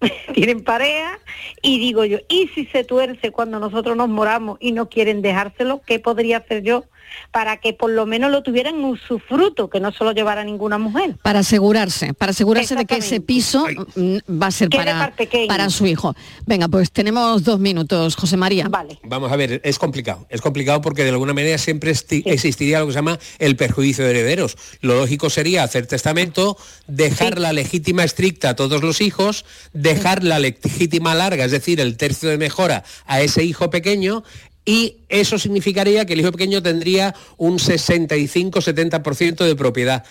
[0.34, 1.18] tienen pareja,
[1.62, 5.80] y digo yo, ¿y si se tuerce cuando nosotros nos moramos y no quieren dejárselo?
[5.86, 6.84] ¿Qué podría hacer yo
[7.30, 10.78] para que por lo menos lo tuvieran un usufruto, que no se lo llevara ninguna
[10.78, 11.16] mujer.
[11.22, 15.12] Para asegurarse, para asegurarse de que ese piso mm, va a ser para,
[15.46, 16.14] para su hijo.
[16.46, 18.68] Venga, pues tenemos dos minutos, José María.
[18.68, 18.98] Vale.
[19.02, 20.26] Vamos a ver, es complicado.
[20.28, 24.10] Es complicado porque de alguna manera siempre existiría lo que se llama el perjuicio de
[24.10, 24.56] herederos.
[24.80, 26.56] Lo lógico sería hacer testamento,
[26.86, 31.96] dejar la legítima estricta a todos los hijos, dejar la legítima larga, es decir, el
[31.96, 34.24] tercio de mejora a ese hijo pequeño
[34.68, 40.04] y eso significaría que el hijo pequeño tendría un 65-70% de propiedad.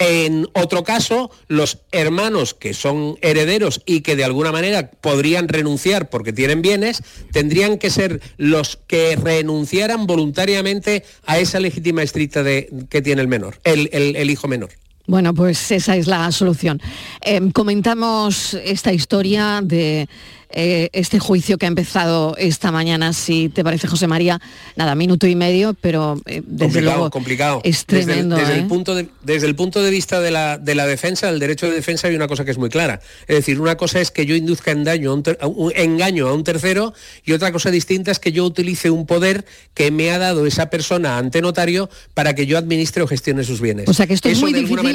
[0.00, 6.10] En otro caso, los hermanos que son herederos y que de alguna manera podrían renunciar
[6.10, 12.68] porque tienen bienes, tendrían que ser los que renunciaran voluntariamente a esa legítima estricta de,
[12.90, 14.70] que tiene el menor, el, hijo menor.
[15.06, 16.82] Bueno, pues esa es la solución.
[17.20, 20.08] Em, comentamos esta historia de
[20.52, 24.40] eh, este juicio que ha empezado esta mañana, si te parece, José María,
[24.74, 27.60] nada, minuto y medio, pero eh, desde complicado, luego complicado.
[27.64, 28.36] es tremendo.
[28.36, 28.66] Desde, el, ¿eh?
[28.68, 31.72] punto de, desde el punto de vista de la, de la defensa, del derecho de
[31.72, 33.00] defensa, hay una cosa que es muy clara.
[33.28, 36.42] Es decir, una cosa es que yo induzca en daño a un, engaño a un
[36.42, 36.94] tercero
[37.24, 39.44] y otra cosa distinta es que yo utilice un poder
[39.74, 43.60] que me ha dado esa persona ante notario para que yo administre o gestione sus
[43.60, 43.88] bienes.
[43.88, 44.92] O sea que esto es muy difícil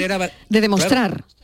[0.49, 1.23] de demostrar.
[1.23, 1.35] Claro,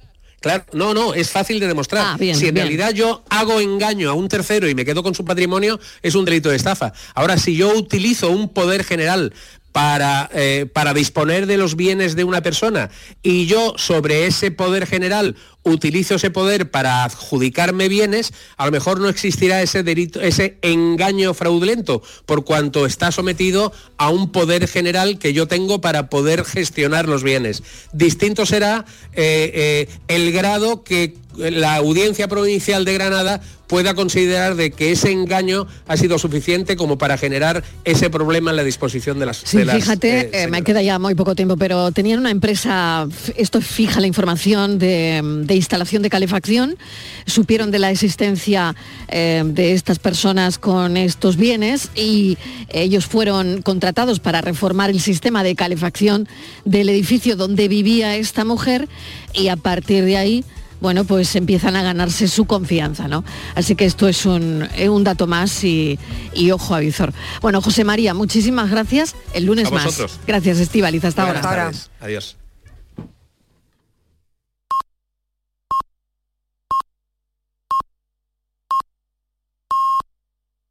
[0.73, 2.03] no, no, es fácil de demostrar.
[2.05, 5.23] Ah, si en realidad yo hago engaño a un tercero y me quedo con su
[5.23, 6.93] patrimonio, es un delito de estafa.
[7.13, 9.33] Ahora, si yo utilizo un poder general
[9.71, 12.89] para, eh, para disponer de los bienes de una persona
[13.21, 18.99] y yo sobre ese poder general utilizo ese poder para adjudicarme bienes, a lo mejor
[18.99, 25.19] no existirá ese delito, ese engaño fraudulento, por cuanto está sometido a un poder general
[25.19, 27.63] que yo tengo para poder gestionar los bienes.
[27.93, 34.71] Distinto será eh, eh, el grado que la audiencia provincial de Granada pueda considerar de
[34.71, 39.25] que ese engaño ha sido suficiente como para generar ese problema en la disposición de
[39.25, 39.37] las...
[39.37, 43.07] Sí, de fíjate, eh, me queda ya muy poco tiempo, pero tenían una empresa,
[43.37, 46.77] esto fija la información de, de instalación de calefacción,
[47.25, 48.75] supieron de la existencia
[49.07, 52.37] eh, de estas personas con estos bienes y
[52.69, 56.27] ellos fueron contratados para reformar el sistema de calefacción
[56.65, 58.87] del edificio donde vivía esta mujer
[59.33, 60.45] y a partir de ahí
[60.81, 63.23] bueno, pues empiezan a ganarse su confianza, ¿no?
[63.53, 65.99] Así que esto es un, es un dato más y,
[66.33, 67.13] y ojo a visor.
[67.39, 69.15] Bueno, José María, muchísimas gracias.
[69.33, 70.19] El lunes A más.
[70.25, 71.05] Gracias, Estivaliz.
[71.05, 71.63] Hasta Buenas ahora.
[71.65, 71.91] tardes.
[71.99, 72.40] Adiós.